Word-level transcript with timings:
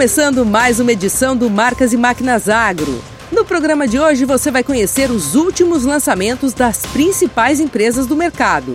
Começando 0.00 0.46
mais 0.46 0.80
uma 0.80 0.92
edição 0.92 1.36
do 1.36 1.50
Marcas 1.50 1.92
e 1.92 1.96
Máquinas 1.98 2.48
Agro. 2.48 3.04
No 3.30 3.44
programa 3.44 3.86
de 3.86 3.98
hoje 3.98 4.24
você 4.24 4.50
vai 4.50 4.64
conhecer 4.64 5.10
os 5.10 5.34
últimos 5.34 5.84
lançamentos 5.84 6.54
das 6.54 6.86
principais 6.86 7.60
empresas 7.60 8.06
do 8.06 8.16
mercado. 8.16 8.74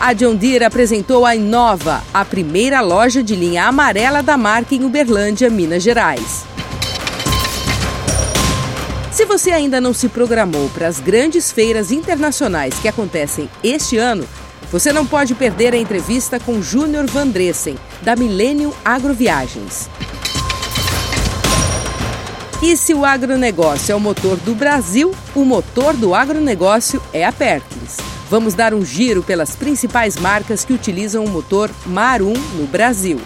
A 0.00 0.12
John 0.12 0.34
Deere 0.34 0.64
apresentou 0.64 1.24
a 1.24 1.36
Inova, 1.36 2.02
a 2.12 2.24
primeira 2.24 2.80
loja 2.80 3.22
de 3.22 3.36
linha 3.36 3.64
amarela 3.64 4.24
da 4.24 4.36
marca 4.36 4.74
em 4.74 4.82
Uberlândia, 4.82 5.48
Minas 5.48 5.84
Gerais. 5.84 6.42
Se 9.12 9.24
você 9.24 9.52
ainda 9.52 9.80
não 9.80 9.94
se 9.94 10.08
programou 10.08 10.68
para 10.70 10.88
as 10.88 10.98
grandes 10.98 11.52
feiras 11.52 11.92
internacionais 11.92 12.74
que 12.80 12.88
acontecem 12.88 13.48
este 13.62 13.98
ano, 13.98 14.26
você 14.72 14.90
não 14.90 15.06
pode 15.06 15.34
perder 15.34 15.74
a 15.74 15.76
entrevista 15.76 16.40
com 16.40 16.62
Júnior 16.62 17.06
Vandressen, 17.06 17.76
da 18.00 18.16
Millennium 18.16 18.72
Agroviagens. 18.82 19.90
E 22.62 22.74
se 22.74 22.94
o 22.94 23.04
agronegócio 23.04 23.92
é 23.92 23.94
o 23.94 24.00
motor 24.00 24.38
do 24.38 24.54
Brasil, 24.54 25.14
o 25.34 25.44
motor 25.44 25.94
do 25.94 26.14
agronegócio 26.14 27.02
é 27.12 27.22
a 27.22 27.32
Perkins. 27.32 27.98
Vamos 28.30 28.54
dar 28.54 28.72
um 28.72 28.82
giro 28.82 29.22
pelas 29.22 29.54
principais 29.54 30.16
marcas 30.16 30.64
que 30.64 30.72
utilizam 30.72 31.22
o 31.22 31.28
motor 31.28 31.70
Mar 31.84 32.22
1 32.22 32.32
no 32.32 32.66
Brasil. 32.66 33.20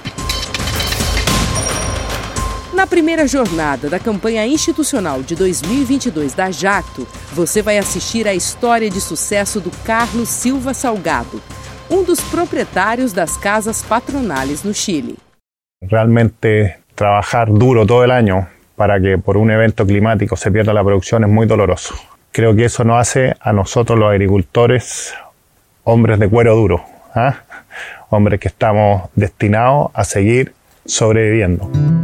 Na 2.77 2.87
primeira 2.87 3.27
jornada 3.27 3.89
da 3.89 3.99
campanha 3.99 4.47
institucional 4.47 5.23
de 5.23 5.35
2022 5.35 6.35
da 6.35 6.51
Jacto, 6.51 7.07
você 7.33 7.63
vai 7.63 7.79
assistir 7.79 8.29
à 8.29 8.35
história 8.35 8.91
de 8.91 9.01
sucesso 9.01 9.61
do 9.61 9.71
Carlos 9.83 10.29
Silva 10.29 10.75
Salgado, 10.75 11.41
um 11.91 12.05
dos 12.05 12.21
proprietários 12.21 13.15
das 13.15 13.39
casas 13.39 13.83
patronales 13.83 14.63
no 14.63 14.75
Chile. 14.75 15.17
Realmente 15.81 16.77
trabajar 16.95 17.51
duro 17.51 17.87
todo 17.87 18.05
el 18.05 18.11
año 18.11 18.47
para 18.77 19.01
que 19.01 19.17
por 19.17 19.39
un 19.39 19.51
evento 19.51 19.87
climático 19.87 20.37
se 20.37 20.51
pierda 20.51 20.75
la 20.75 20.85
producción 20.85 21.25
es 21.25 21.31
muy 21.31 21.47
doloroso. 21.47 21.95
Creo 22.31 22.55
que 22.55 22.67
eso 22.67 22.85
nos 22.85 23.01
hace 23.01 23.35
a 23.41 23.55
nosotros 23.55 23.99
los 23.99 24.11
agricultores 24.11 25.15
hombres 25.85 26.19
de 26.19 26.29
cuero 26.29 26.55
duro, 26.55 26.85
hombres 28.11 28.39
que 28.39 28.49
estamos 28.49 29.09
destinados 29.15 29.89
a 29.95 30.05
seguir 30.05 30.53
sobreviviendo. 30.85 31.96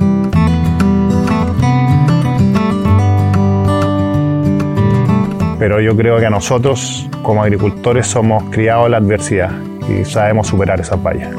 Pero 5.62 5.80
yo 5.80 5.96
creo 5.96 6.18
que 6.18 6.26
a 6.26 6.30
nosotros 6.30 7.08
como 7.22 7.44
agricultores 7.44 8.08
somos 8.08 8.42
criados 8.50 8.86
en 8.86 8.90
la 8.90 8.96
adversidad 8.96 9.52
y 9.88 10.04
sabemos 10.04 10.48
superar 10.48 10.80
esas 10.80 11.00
vallas. 11.00 11.32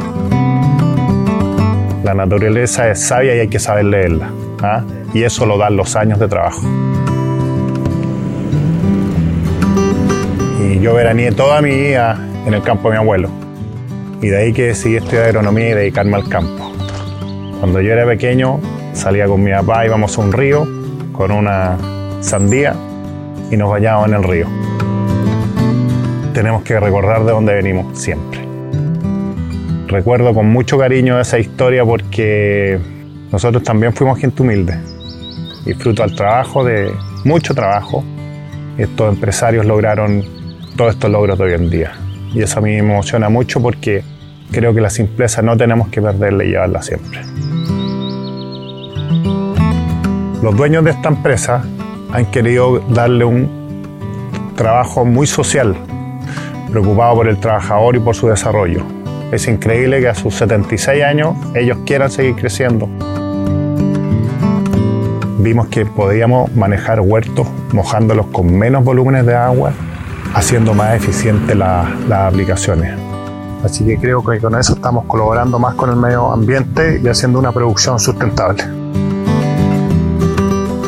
La 2.05 2.13
naturaleza 2.13 2.89
es 2.89 3.01
sabia 3.01 3.35
y 3.35 3.39
hay 3.39 3.49
que 3.49 3.59
saber 3.59 3.83
leerla, 3.83 4.29
¿ah? 4.61 4.81
y 5.13 5.23
eso 5.23 5.45
lo 5.45 5.57
dan 5.57 5.75
los 5.75 5.97
años 5.97 6.19
de 6.19 6.29
trabajo. 6.29 6.61
Y 10.65 10.79
yo 10.79 10.93
veraneé 10.93 11.33
toda 11.33 11.61
mi 11.61 11.71
vida 11.71 12.17
en 12.45 12.53
el 12.53 12.63
campo 12.63 12.87
de 12.87 12.93
mi 12.93 12.99
abuelo, 12.99 13.27
y 14.21 14.29
de 14.29 14.37
ahí 14.37 14.53
que 14.53 14.67
decidí 14.67 14.95
estudiar 14.95 15.25
agronomía 15.25 15.71
y 15.71 15.73
dedicarme 15.73 16.15
al 16.15 16.29
campo. 16.29 16.71
Cuando 17.59 17.81
yo 17.81 17.91
era 17.91 18.05
pequeño 18.05 18.61
salía 18.93 19.25
con 19.25 19.43
mi 19.43 19.51
papá, 19.51 19.85
íbamos 19.85 20.17
a 20.17 20.21
un 20.21 20.31
río 20.31 20.65
con 21.11 21.29
una 21.29 21.77
sandía 22.21 22.73
y 23.53 23.57
nos 23.57 23.69
bañamos 23.69 24.07
en 24.07 24.13
el 24.15 24.23
río. 24.23 24.47
Tenemos 26.33 26.63
que 26.63 26.79
recordar 26.79 27.23
de 27.23 27.31
dónde 27.31 27.53
venimos 27.53 27.99
siempre. 27.99 28.39
Recuerdo 29.87 30.33
con 30.33 30.47
mucho 30.47 30.79
cariño 30.79 31.19
esa 31.19 31.37
historia 31.37 31.85
porque 31.85 32.79
nosotros 33.31 33.61
también 33.61 33.93
fuimos 33.93 34.17
gente 34.17 34.41
humilde 34.41 34.75
y 35.67 35.73
fruto 35.73 36.01
al 36.01 36.15
trabajo, 36.15 36.63
de 36.63 36.91
mucho 37.25 37.53
trabajo, 37.53 38.03
estos 38.77 39.13
empresarios 39.13 39.65
lograron 39.67 40.23
todos 40.75 40.95
estos 40.95 41.11
logros 41.11 41.37
de 41.37 41.45
hoy 41.45 41.53
en 41.53 41.69
día. 41.69 41.91
Y 42.33 42.41
eso 42.41 42.57
a 42.57 42.61
mí 42.63 42.71
me 42.71 42.79
emociona 42.79 43.29
mucho 43.29 43.61
porque 43.61 44.03
creo 44.51 44.73
que 44.73 44.81
la 44.81 44.89
simpleza 44.89 45.43
no 45.43 45.55
tenemos 45.55 45.89
que 45.89 46.01
perderla 46.01 46.43
y 46.43 46.47
llevarla 46.47 46.81
siempre. 46.81 47.21
Los 50.41 50.57
dueños 50.57 50.83
de 50.83 50.91
esta 50.91 51.09
empresa 51.09 51.63
han 52.13 52.27
querido 52.27 52.79
darle 52.89 53.25
un 53.25 54.53
trabajo 54.55 55.03
muy 55.03 55.25
social, 55.25 55.75
preocupado 56.69 57.15
por 57.15 57.27
el 57.27 57.39
trabajador 57.39 57.95
y 57.95 57.99
por 57.99 58.15
su 58.15 58.27
desarrollo. 58.27 58.83
Es 59.31 59.47
increíble 59.47 59.99
que 59.99 60.09
a 60.09 60.13
sus 60.13 60.35
76 60.35 61.03
años 61.03 61.35
ellos 61.55 61.79
quieran 61.87 62.11
seguir 62.11 62.35
creciendo. 62.35 62.87
Vimos 65.39 65.67
que 65.69 65.87
podíamos 65.87 66.55
manejar 66.55 67.01
huertos 67.01 67.47
mojándolos 67.73 68.27
con 68.27 68.55
menos 68.55 68.83
volúmenes 68.83 69.25
de 69.25 69.33
agua, 69.33 69.73
haciendo 70.35 70.75
más 70.75 70.95
eficientes 70.95 71.57
las 71.57 72.11
aplicaciones. 72.11 72.95
Así 73.63 73.83
que 73.85 73.97
creo 73.97 74.23
que 74.23 74.39
con 74.39 74.55
eso 74.55 74.73
estamos 74.73 75.05
colaborando 75.05 75.57
más 75.57 75.73
con 75.73 75.89
el 75.89 75.95
medio 75.95 76.31
ambiente 76.31 77.01
y 77.03 77.07
haciendo 77.07 77.39
una 77.39 77.51
producción 77.51 77.99
sustentable. 77.99 78.82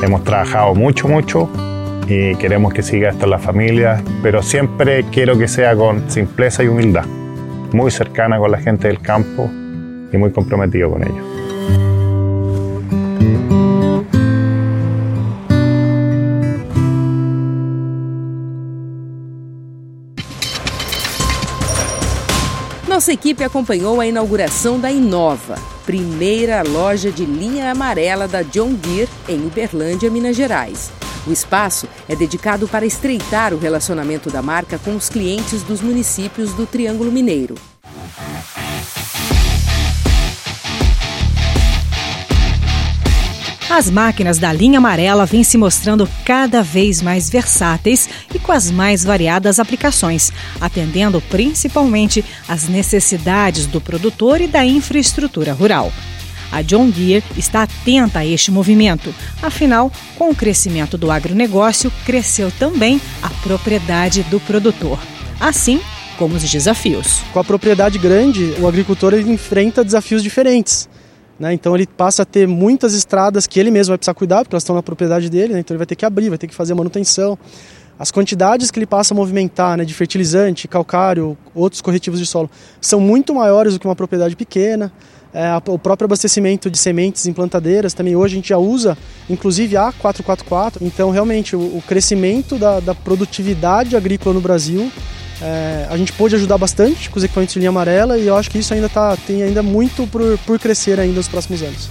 Hemos 0.02 0.24
trabajado 0.24 0.76
mucho, 0.76 1.08
mucho 1.08 1.50
y 2.08 2.36
queremos 2.36 2.74
que 2.74 2.84
siga 2.84 3.10
esto 3.10 3.26
en 3.26 3.32
la 3.32 3.40
familia, 3.40 4.04
pero 4.22 4.44
siempre 4.44 5.06
quiero 5.12 5.38
que 5.38 5.48
sea 5.48 5.76
con 5.76 6.10
simpleza 6.10 6.64
y 6.64 6.68
humildad, 6.68 7.06
muy 7.72 7.90
cercana 7.92 8.38
con 8.38 8.52
la 8.52 8.60
gente 8.60 8.88
del 8.88 9.00
campo 9.00 9.50
y 10.12 10.18
muy 10.18 10.32
comprometido 10.32 10.92
con 10.92 11.04
ellos. 11.04 11.35
Nossa 22.96 23.12
equipe 23.12 23.44
acompanhou 23.44 24.00
a 24.00 24.08
inauguração 24.08 24.80
da 24.80 24.90
Inova, 24.90 25.56
primeira 25.86 26.64
loja 26.64 27.12
de 27.12 27.26
linha 27.26 27.70
amarela 27.70 28.26
da 28.26 28.42
John 28.42 28.74
Deere 28.74 29.12
em 29.28 29.46
Uberlândia, 29.46 30.10
Minas 30.10 30.34
Gerais. 30.34 30.94
O 31.28 31.32
espaço 31.34 31.90
é 32.08 32.16
dedicado 32.16 32.70
para 32.70 32.86
estreitar 32.86 33.54
o 33.54 33.58
relacionamento 33.58 34.32
da 34.32 34.42
marca 34.42 34.80
com 34.80 34.96
os 34.96 35.10
clientes 35.10 35.62
dos 35.62 35.82
municípios 35.82 36.54
do 36.54 36.66
Triângulo 36.66 37.12
Mineiro. 37.12 37.56
As 43.76 43.92
máquinas 43.92 44.40
da 44.40 44.54
linha 44.54 44.78
amarela 44.78 45.26
vêm 45.26 45.44
se 45.44 45.58
mostrando 45.58 46.08
cada 46.24 46.64
vez 46.64 47.02
mais 47.02 47.30
versáteis 47.30 48.08
e 48.34 48.40
com 48.40 48.54
as 48.54 48.72
mais 48.72 49.04
variadas 49.04 49.60
aplicações, 49.60 50.32
atendendo 50.62 51.20
principalmente 51.20 52.24
às 52.48 52.70
necessidades 52.70 53.66
do 53.66 53.82
produtor 53.82 54.40
e 54.40 54.48
da 54.48 54.66
infraestrutura 54.66 55.52
rural. 55.52 55.92
A 56.54 56.62
John 56.62 56.90
Deere 56.90 57.26
está 57.36 57.64
atenta 57.64 58.20
a 58.20 58.26
este 58.26 58.50
movimento, 58.50 59.14
afinal, 59.44 59.92
com 60.18 60.30
o 60.30 60.36
crescimento 60.36 60.98
do 60.98 61.12
agronegócio, 61.12 61.92
cresceu 62.06 62.50
também 62.58 63.02
a 63.22 63.30
propriedade 63.44 64.24
do 64.24 64.40
produtor, 64.40 64.98
assim 65.38 65.82
como 66.18 66.36
os 66.36 66.50
desafios. 66.50 67.20
Com 67.34 67.40
a 67.40 67.44
propriedade 67.44 68.00
grande, 68.00 68.56
o 68.58 68.70
agricultor 68.70 69.14
enfrenta 69.16 69.84
desafios 69.84 70.24
diferentes. 70.24 70.88
Né? 71.40 71.54
Então 71.54 71.76
ele 71.76 71.86
passa 71.86 72.24
a 72.24 72.26
ter 72.26 72.48
muitas 72.48 72.94
estradas 72.94 73.46
que 73.46 73.60
ele 73.60 73.72
mesmo 73.72 73.92
vai 73.92 73.98
precisar 73.98 74.14
cuidar, 74.14 74.44
porque 74.44 74.56
elas 74.56 74.64
estão 74.64 74.76
na 74.76 74.84
propriedade 74.84 75.30
dele, 75.30 75.54
né? 75.54 75.60
então 75.60 75.74
ele 75.74 75.80
vai 75.80 75.88
ter 75.88 75.96
que 75.96 76.06
abrir, 76.06 76.30
vai 76.30 76.38
ter 76.38 76.48
que 76.48 76.56
fazer 76.56 76.74
manutenção. 76.74 77.38
As 77.98 78.12
quantidades 78.12 78.72
que 78.72 78.80
ele 78.80 78.86
passa 78.86 79.14
a 79.14 79.16
movimentar 79.16 79.78
né, 79.78 79.86
de 79.86 79.94
fertilizante, 79.94 80.68
calcário, 80.68 81.38
outros 81.54 81.82
corretivos 81.82 82.20
de 82.20 82.26
solo, 82.26 82.50
são 82.82 83.00
muito 83.00 83.34
maiores 83.34 83.74
do 83.74 83.80
que 83.80 83.88
uma 83.88 83.96
propriedade 83.96 84.36
pequena. 84.36 84.92
É, 85.34 85.50
o 85.68 85.78
próprio 85.80 86.06
abastecimento 86.06 86.70
de 86.70 86.78
sementes 86.78 87.26
em 87.26 87.34
plantadeiras 87.34 87.94
também 87.94 88.16
hoje 88.16 88.36
a 88.36 88.38
gente 88.38 88.50
já 88.50 88.58
usa, 88.58 88.98
inclusive 89.30 89.78
a 89.78 89.92
444. 89.94 90.86
Então, 90.86 91.10
realmente, 91.10 91.56
o, 91.56 91.60
o 91.60 91.84
crescimento 91.86 92.58
da, 92.58 92.80
da 92.80 92.96
produtividade 92.96 93.96
agrícola 93.96 94.36
no 94.36 94.42
Brasil 94.42 94.92
é, 95.42 95.88
a 95.90 95.98
gente 95.98 96.12
pôde 96.14 96.36
ajudar 96.36 96.58
bastante 96.58 97.10
com 97.10 97.18
os 97.18 97.24
equipamentos 97.24 97.54
de 97.54 97.60
linha 97.60 97.70
amarela 97.70 98.18
e 98.18 98.28
eu 98.28 98.36
acho 98.36 98.50
que 98.50 98.58
isso 98.58 98.74
ainda 98.74 98.90
tá, 98.90 99.18
tem 99.18 99.44
ainda 99.44 99.62
muito 99.62 100.08
por, 100.08 100.38
por 100.40 100.60
crescer 100.60 101.00
ainda 101.00 101.16
nos 101.16 101.28
próximos 101.28 101.62
anos. 101.62 101.90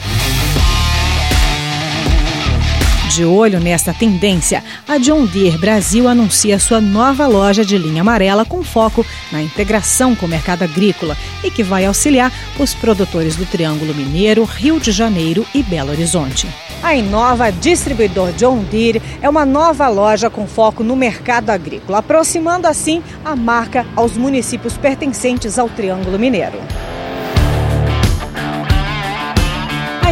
De 3.14 3.24
olho 3.24 3.60
nesta 3.60 3.94
tendência, 3.94 4.64
a 4.88 4.98
John 4.98 5.24
Deere 5.24 5.56
Brasil 5.56 6.08
anuncia 6.08 6.58
sua 6.58 6.80
nova 6.80 7.28
loja 7.28 7.64
de 7.64 7.78
linha 7.78 8.00
amarela 8.00 8.44
com 8.44 8.64
foco 8.64 9.06
na 9.30 9.40
integração 9.40 10.16
com 10.16 10.26
o 10.26 10.28
mercado 10.28 10.64
agrícola 10.64 11.16
e 11.44 11.48
que 11.48 11.62
vai 11.62 11.86
auxiliar 11.86 12.32
os 12.58 12.74
produtores 12.74 13.36
do 13.36 13.46
Triângulo 13.46 13.94
Mineiro, 13.94 14.42
Rio 14.42 14.80
de 14.80 14.90
Janeiro 14.90 15.46
e 15.54 15.62
Belo 15.62 15.92
Horizonte. 15.92 16.48
A 16.82 16.96
Inova 16.96 17.52
Distribuidor 17.52 18.32
John 18.32 18.64
Deere 18.64 19.00
é 19.22 19.28
uma 19.28 19.46
nova 19.46 19.86
loja 19.86 20.28
com 20.28 20.44
foco 20.48 20.82
no 20.82 20.96
mercado 20.96 21.50
agrícola, 21.50 21.98
aproximando 21.98 22.66
assim 22.66 23.00
a 23.24 23.36
marca 23.36 23.86
aos 23.94 24.16
municípios 24.16 24.76
pertencentes 24.76 25.56
ao 25.56 25.68
Triângulo 25.68 26.18
Mineiro. 26.18 26.58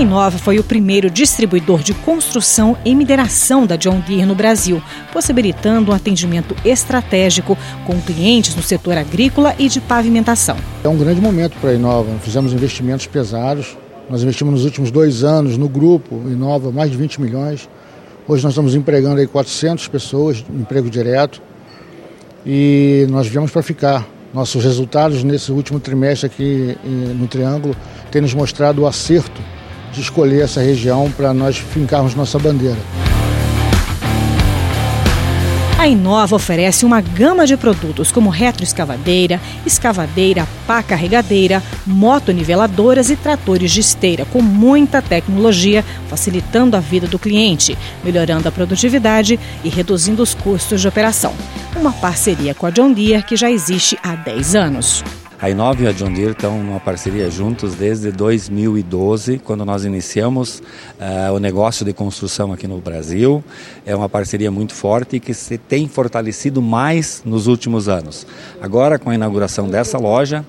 Inova 0.02 0.36
foi 0.36 0.58
o 0.58 0.64
primeiro 0.64 1.08
distribuidor 1.08 1.80
de 1.80 1.94
construção 1.94 2.76
e 2.84 2.92
mineração 2.92 3.64
da 3.64 3.76
John 3.76 4.00
Deere 4.00 4.26
no 4.26 4.34
Brasil, 4.34 4.82
possibilitando 5.12 5.92
um 5.92 5.94
atendimento 5.94 6.56
estratégico 6.64 7.56
com 7.86 8.00
clientes 8.00 8.56
no 8.56 8.62
setor 8.64 8.98
agrícola 8.98 9.54
e 9.60 9.68
de 9.68 9.80
pavimentação. 9.80 10.56
É 10.82 10.88
um 10.88 10.98
grande 10.98 11.20
momento 11.20 11.56
para 11.60 11.70
a 11.70 11.74
Inova. 11.74 12.10
Fizemos 12.18 12.52
investimentos 12.52 13.06
pesados. 13.06 13.76
Nós 14.10 14.24
investimos 14.24 14.52
nos 14.52 14.64
últimos 14.64 14.90
dois 14.90 15.22
anos 15.22 15.56
no 15.56 15.68
grupo 15.68 16.16
Inova 16.26 16.72
mais 16.72 16.90
de 16.90 16.96
20 16.96 17.20
milhões. 17.20 17.68
Hoje 18.26 18.42
nós 18.42 18.54
estamos 18.54 18.74
empregando 18.74 19.20
aí 19.20 19.28
400 19.28 19.86
pessoas, 19.86 20.44
emprego 20.50 20.90
direto. 20.90 21.40
E 22.44 23.06
nós 23.08 23.28
viemos 23.28 23.52
para 23.52 23.62
ficar. 23.62 24.04
Nossos 24.34 24.64
resultados 24.64 25.22
nesse 25.22 25.52
último 25.52 25.78
trimestre 25.78 26.26
aqui 26.26 26.76
no 26.82 27.28
Triângulo 27.28 27.76
têm 28.10 28.22
nos 28.22 28.32
mostrado 28.32 28.82
o 28.82 28.86
acerto 28.86 29.40
de 29.92 30.00
escolher 30.00 30.42
essa 30.42 30.60
região 30.60 31.10
para 31.10 31.32
nós 31.34 31.58
fincarmos 31.58 32.14
nossa 32.14 32.38
bandeira. 32.38 32.78
A 35.82 35.88
Inova 35.88 36.36
oferece 36.36 36.84
uma 36.84 37.00
gama 37.00 37.44
de 37.44 37.56
produtos 37.56 38.12
como 38.12 38.30
retroescavadeira, 38.30 39.40
escavadeira, 39.66 40.46
pá 40.64 40.80
carregadeira, 40.80 41.60
motoniveladoras 41.84 43.10
e 43.10 43.16
tratores 43.16 43.72
de 43.72 43.80
esteira 43.80 44.24
com 44.26 44.40
muita 44.40 45.02
tecnologia, 45.02 45.84
facilitando 46.08 46.76
a 46.76 46.80
vida 46.80 47.08
do 47.08 47.18
cliente, 47.18 47.76
melhorando 48.04 48.48
a 48.48 48.52
produtividade 48.52 49.40
e 49.64 49.68
reduzindo 49.68 50.22
os 50.22 50.34
custos 50.34 50.80
de 50.80 50.86
operação. 50.86 51.34
Uma 51.74 51.92
parceria 51.92 52.54
com 52.54 52.66
a 52.66 52.70
John 52.70 52.92
Deere 52.92 53.24
que 53.24 53.34
já 53.34 53.50
existe 53.50 53.98
há 54.04 54.14
10 54.14 54.54
anos. 54.54 55.02
A 55.42 55.50
Inova 55.50 55.82
e 55.82 55.88
a 55.88 55.92
John 55.92 56.12
Deere 56.12 56.30
estão 56.30 56.62
numa 56.62 56.78
parceria 56.78 57.28
juntos 57.28 57.74
desde 57.74 58.12
2012, 58.12 59.40
quando 59.40 59.64
nós 59.64 59.84
iniciamos 59.84 60.60
uh, 60.60 61.32
o 61.34 61.40
negócio 61.40 61.84
de 61.84 61.92
construção 61.92 62.52
aqui 62.52 62.68
no 62.68 62.78
Brasil. 62.78 63.42
É 63.84 63.92
uma 63.96 64.08
parceria 64.08 64.52
muito 64.52 64.72
forte 64.72 65.18
que 65.18 65.34
se 65.34 65.58
tem 65.58 65.88
fortalecido 65.88 66.62
mais 66.62 67.22
nos 67.24 67.48
últimos 67.48 67.88
anos. 67.88 68.24
Agora, 68.60 69.00
com 69.00 69.10
a 69.10 69.16
inauguração 69.16 69.68
dessa 69.68 69.98
loja, 69.98 70.46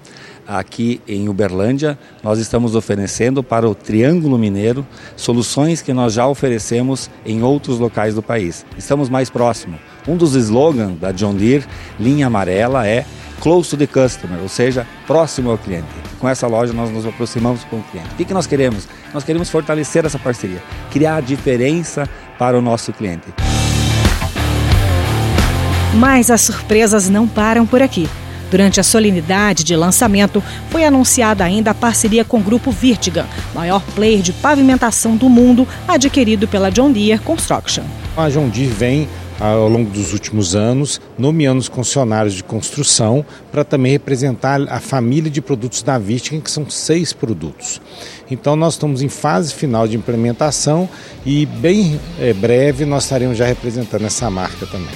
aqui 0.48 1.02
em 1.08 1.28
Uberlândia, 1.28 1.98
nós 2.22 2.38
estamos 2.38 2.76
oferecendo 2.76 3.42
para 3.42 3.68
o 3.68 3.74
Triângulo 3.74 4.38
Mineiro 4.38 4.86
soluções 5.16 5.82
que 5.82 5.92
nós 5.92 6.14
já 6.14 6.28
oferecemos 6.28 7.10
em 7.26 7.42
outros 7.42 7.80
locais 7.80 8.14
do 8.14 8.22
país. 8.22 8.64
Estamos 8.78 9.10
mais 9.10 9.28
próximos. 9.28 9.80
Um 10.08 10.16
dos 10.16 10.36
slogans 10.36 11.00
da 11.00 11.12
John 11.12 11.34
Deere, 11.34 11.66
linha 12.00 12.28
amarela, 12.28 12.86
é 12.86 13.08
close 13.40 13.70
to 13.70 13.78
the 13.78 13.88
customer, 13.88 14.40
ou 14.42 14.50
seja, 14.50 14.88
próximo 15.06 15.52
ao 15.52 15.58
cliente. 15.58 15.88
Com 16.20 16.28
essa 16.30 16.48
loja 16.48 16.74
nós 16.74 16.90
nos 16.92 17.06
aproximamos 17.06 17.64
com 17.66 17.78
o 17.78 17.84
cliente. 17.84 18.10
O 18.14 18.16
que, 18.16 18.26
que 18.26 18.34
nós 18.34 18.48
queremos? 18.48 18.88
Nós 19.14 19.24
queremos 19.24 19.50
fortalecer 19.50 20.06
essa 20.06 20.20
parceria, 20.20 20.62
criar 20.92 21.18
a 21.18 21.22
diferença 21.22 22.08
para 22.38 22.58
o 22.58 22.62
nosso 22.62 22.92
cliente. 22.94 23.28
Mas 25.96 26.32
as 26.32 26.42
surpresas 26.42 27.10
não 27.10 27.28
param 27.28 27.66
por 27.66 27.82
aqui. 27.82 28.10
Durante 28.50 28.80
a 28.80 28.84
solenidade 28.84 29.64
de 29.64 29.76
lançamento, 29.76 30.44
foi 30.70 30.84
anunciada 30.86 31.44
ainda 31.44 31.72
a 31.72 31.74
parceria 31.74 32.24
com 32.24 32.38
o 32.38 32.44
grupo 32.44 32.70
Virtigan, 32.70 33.26
maior 33.54 33.82
player 33.96 34.22
de 34.22 34.32
pavimentação 34.32 35.16
do 35.16 35.28
mundo, 35.28 35.68
adquirido 35.88 36.48
pela 36.48 36.70
John 36.70 36.92
Deere 36.92 37.20
Construction. 37.20 37.84
A 38.16 38.30
John 38.30 38.50
Deere 38.50 38.72
vem 38.72 39.10
ao 39.40 39.68
longo 39.68 39.90
dos 39.90 40.14
últimos 40.14 40.56
anos, 40.56 41.02
nomeando 41.18 41.60
os 41.60 41.68
funcionários 41.68 42.34
de 42.34 42.44
construção 42.44 43.26
para 43.52 43.64
também 43.64 43.92
representar 43.92 44.62
a 44.70 44.80
família 44.80 45.30
de 45.30 45.42
produtos 45.42 45.82
da 45.84 45.98
Vistigan, 45.98 46.42
que 46.42 46.52
são 46.52 46.70
seis 46.70 47.14
produtos. 47.14 47.82
Então 48.30 48.56
nós 48.56 48.74
estamos 48.74 49.02
em 49.02 49.10
fase 49.10 49.54
final 49.54 49.88
de 49.88 49.98
implementação 49.98 50.90
e 51.26 51.46
bem 51.46 52.00
é, 52.20 52.34
breve 52.34 52.86
nós 52.86 53.04
estaremos 53.04 53.38
já 53.38 53.46
representando 53.46 54.06
essa 54.06 54.30
marca 54.30 54.66
também. 54.66 54.94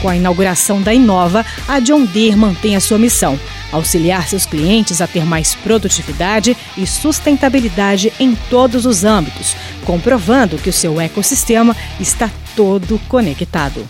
Com 0.00 0.08
a 0.08 0.16
inauguração 0.16 0.80
da 0.80 0.94
Inova, 0.94 1.44
a 1.66 1.80
John 1.80 2.04
Deere 2.04 2.36
mantém 2.36 2.76
a 2.76 2.80
sua 2.80 2.98
missão 2.98 3.38
auxiliar 3.72 4.28
seus 4.28 4.46
clientes 4.46 5.00
a 5.00 5.06
ter 5.06 5.24
mais 5.24 5.54
produtividade 5.54 6.56
e 6.76 6.86
sustentabilidade 6.86 8.12
em 8.18 8.34
todos 8.48 8.86
os 8.86 9.04
âmbitos, 9.04 9.54
comprovando 9.84 10.58
que 10.58 10.70
o 10.70 10.72
seu 10.72 11.00
ecossistema 11.00 11.76
está 12.00 12.30
todo 12.54 12.98
conectado. 13.08 13.88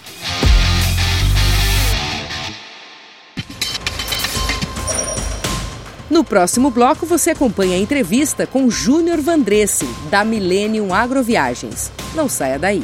No 6.10 6.24
próximo 6.24 6.70
bloco, 6.70 7.04
você 7.04 7.30
acompanha 7.30 7.76
a 7.76 7.78
entrevista 7.78 8.46
com 8.46 8.70
Júnior 8.70 9.20
Vandresse, 9.20 9.86
da 10.10 10.24
Millennium 10.24 10.92
Agroviagens. 10.92 11.92
Não 12.14 12.28
saia 12.28 12.58
daí. 12.58 12.82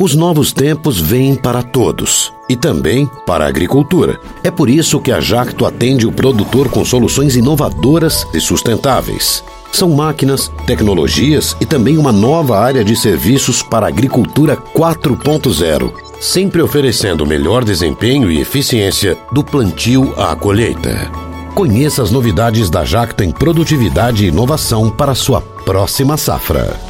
Os 0.00 0.14
novos 0.14 0.50
tempos 0.50 0.98
vêm 0.98 1.34
para 1.34 1.62
todos 1.62 2.32
e 2.48 2.56
também 2.56 3.06
para 3.26 3.44
a 3.44 3.48
agricultura. 3.48 4.18
É 4.42 4.50
por 4.50 4.70
isso 4.70 4.98
que 4.98 5.12
a 5.12 5.20
Jacto 5.20 5.66
atende 5.66 6.06
o 6.06 6.10
produtor 6.10 6.70
com 6.70 6.82
soluções 6.86 7.36
inovadoras 7.36 8.26
e 8.32 8.40
sustentáveis. 8.40 9.44
São 9.70 9.90
máquinas, 9.90 10.50
tecnologias 10.66 11.54
e 11.60 11.66
também 11.66 11.98
uma 11.98 12.12
nova 12.12 12.58
área 12.58 12.82
de 12.82 12.96
serviços 12.96 13.62
para 13.62 13.84
a 13.84 13.88
agricultura 13.90 14.56
4.0, 14.56 15.92
sempre 16.18 16.62
oferecendo 16.62 17.26
melhor 17.26 17.62
desempenho 17.62 18.30
e 18.30 18.40
eficiência 18.40 19.18
do 19.30 19.44
plantio 19.44 20.14
à 20.16 20.34
colheita. 20.34 21.10
Conheça 21.54 22.02
as 22.02 22.10
novidades 22.10 22.70
da 22.70 22.86
Jacto 22.86 23.22
em 23.22 23.30
produtividade 23.30 24.24
e 24.24 24.28
inovação 24.28 24.88
para 24.88 25.14
sua 25.14 25.42
próxima 25.42 26.16
safra. 26.16 26.89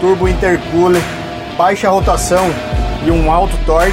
turbo 0.00 0.28
intercooler, 0.28 1.02
baixa 1.56 1.88
rotação 1.88 2.50
e 3.04 3.10
um 3.10 3.30
alto 3.30 3.56
torque. 3.64 3.92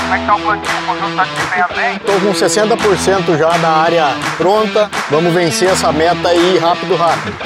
Como 0.00 0.14
é 0.14 0.18
que 0.18 0.26
tá 0.26 0.34
o 0.34 0.40
plantio? 0.40 0.72
O 0.72 0.86
conjunto 0.86 1.16
tá 1.16 1.24
desempenhando 1.24 1.74
bem? 1.74 1.96
Estou 1.96 2.20
com 2.20 2.32
60% 2.32 3.38
já 3.38 3.56
da 3.58 3.70
área 3.70 4.08
pronta. 4.36 4.90
Vamos 5.10 5.32
vencer 5.32 5.68
essa 5.70 5.90
meta 5.92 6.28
aí 6.28 6.58
rápido, 6.58 6.96
rápido. 6.96 7.36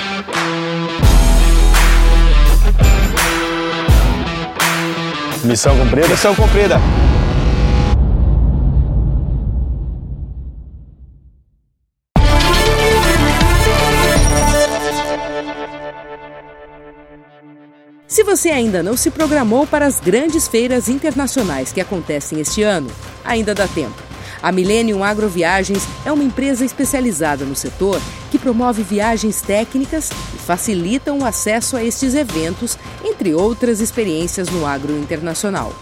Missão 5.44 5.76
cumprida? 5.76 6.08
Missão 6.08 6.35
cumprida. 6.35 6.80
Se 18.16 18.25
você 18.25 18.49
ainda 18.49 18.82
não 18.82 18.96
se 18.96 19.11
programou 19.11 19.66
para 19.66 19.85
as 19.85 20.00
grandes 20.00 20.49
feiras 20.49 20.88
internacionais 20.88 21.70
que 21.70 21.82
acontecem 21.82 22.40
este 22.40 22.62
ano, 22.62 22.90
ainda 23.23 23.54
dá 23.54 23.68
tempo. 23.68 24.02
A 24.42 24.50
Millennium 24.50 25.04
Agroviagens 25.04 25.87
é 26.02 26.11
uma 26.11 26.25
empresa 26.25 26.64
especializada 26.64 27.44
no 27.44 27.54
setor 27.54 28.00
que 28.30 28.38
promove 28.38 28.82
viagens 28.82 29.42
técnicas 29.42 30.08
e 30.35 30.38
facilitam 30.38 31.18
o 31.18 31.26
acesso 31.26 31.76
a 31.76 31.85
estes 31.85 32.14
eventos, 32.14 32.78
entre 33.04 33.35
outras 33.35 33.82
experiências 33.82 34.49
no 34.49 34.64
agro 34.64 34.96
internacional. 34.96 35.75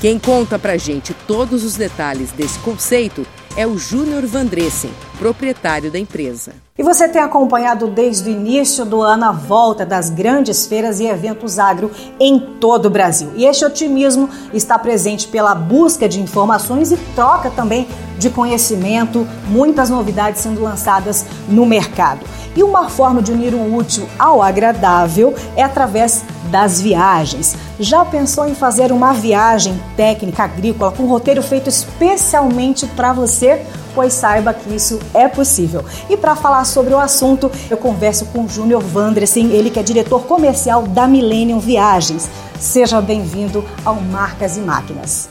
Quem 0.00 0.16
conta 0.16 0.60
pra 0.60 0.76
gente 0.76 1.12
todos 1.26 1.64
os 1.64 1.74
detalhes 1.74 2.30
desse 2.30 2.60
conceito 2.60 3.26
é 3.56 3.66
o 3.66 3.76
Júnior 3.76 4.24
Vandressen, 4.26 4.92
proprietário 5.18 5.90
da 5.90 5.98
empresa. 5.98 6.63
E 6.76 6.82
você 6.82 7.06
tem 7.06 7.22
acompanhado 7.22 7.86
desde 7.86 8.28
o 8.28 8.32
início 8.32 8.84
do 8.84 9.00
ano 9.00 9.26
a 9.26 9.30
volta 9.30 9.86
das 9.86 10.10
grandes 10.10 10.66
feiras 10.66 10.98
e 10.98 11.06
eventos 11.06 11.56
agro 11.56 11.88
em 12.18 12.36
todo 12.58 12.86
o 12.86 12.90
Brasil. 12.90 13.30
E 13.36 13.46
este 13.46 13.64
otimismo 13.64 14.28
está 14.52 14.76
presente 14.76 15.28
pela 15.28 15.54
busca 15.54 16.08
de 16.08 16.20
informações 16.20 16.90
e 16.90 16.96
troca 17.14 17.48
também 17.48 17.86
de 18.18 18.28
conhecimento, 18.28 19.24
muitas 19.46 19.88
novidades 19.88 20.40
sendo 20.40 20.62
lançadas 20.62 21.24
no 21.48 21.64
mercado. 21.64 22.26
E 22.56 22.62
uma 22.64 22.88
forma 22.88 23.22
de 23.22 23.30
unir 23.30 23.54
o 23.54 23.72
útil 23.72 24.08
ao 24.18 24.42
agradável 24.42 25.32
é 25.54 25.62
através 25.62 26.24
das 26.54 26.80
viagens. 26.80 27.56
Já 27.80 28.04
pensou 28.04 28.46
em 28.46 28.54
fazer 28.54 28.92
uma 28.92 29.12
viagem 29.12 29.76
técnica 29.96 30.44
agrícola 30.44 30.92
com 30.92 31.02
um 31.02 31.08
roteiro 31.08 31.42
feito 31.42 31.68
especialmente 31.68 32.86
para 32.86 33.12
você? 33.12 33.60
pois 33.92 34.12
saiba 34.12 34.52
que 34.52 34.74
isso 34.74 34.98
é 35.14 35.28
possível. 35.28 35.84
E 36.10 36.16
para 36.16 36.34
falar 36.34 36.64
sobre 36.64 36.92
o 36.92 36.98
assunto, 36.98 37.48
eu 37.70 37.76
converso 37.76 38.26
com 38.26 38.48
Júnior 38.48 38.82
Vandresen, 38.82 39.52
ele 39.52 39.70
que 39.70 39.78
é 39.78 39.84
diretor 39.84 40.24
comercial 40.24 40.82
da 40.82 41.06
Millennium 41.06 41.60
Viagens. 41.60 42.28
Seja 42.58 43.00
bem-vindo 43.00 43.64
ao 43.84 43.94
Marcas 43.94 44.56
e 44.56 44.60
Máquinas. 44.60 45.30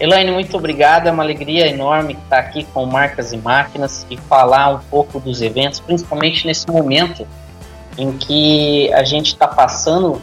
Elaine, 0.00 0.30
muito 0.30 0.56
obrigado. 0.56 1.06
É 1.06 1.10
uma 1.10 1.22
alegria 1.22 1.68
enorme 1.68 2.14
estar 2.14 2.38
aqui 2.38 2.64
com 2.72 2.86
Marcas 2.86 3.34
e 3.34 3.36
Máquinas 3.36 4.06
e 4.08 4.16
falar 4.16 4.76
um 4.76 4.80
pouco 4.90 5.20
dos 5.20 5.42
eventos, 5.42 5.78
principalmente 5.78 6.46
nesse 6.46 6.66
momento 6.66 7.26
em 7.98 8.12
que 8.12 8.90
a 8.94 9.04
gente 9.04 9.34
está 9.34 9.46
passando 9.46 10.22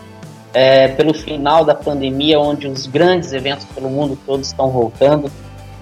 é, 0.56 0.88
pelo 0.88 1.14
final 1.14 1.66
da 1.66 1.76
pandemia, 1.76 2.40
onde 2.40 2.66
os 2.66 2.88
grandes 2.88 3.34
eventos 3.34 3.66
pelo 3.66 3.90
mundo 3.90 4.18
todo 4.26 4.42
estão 4.42 4.72
voltando. 4.72 5.30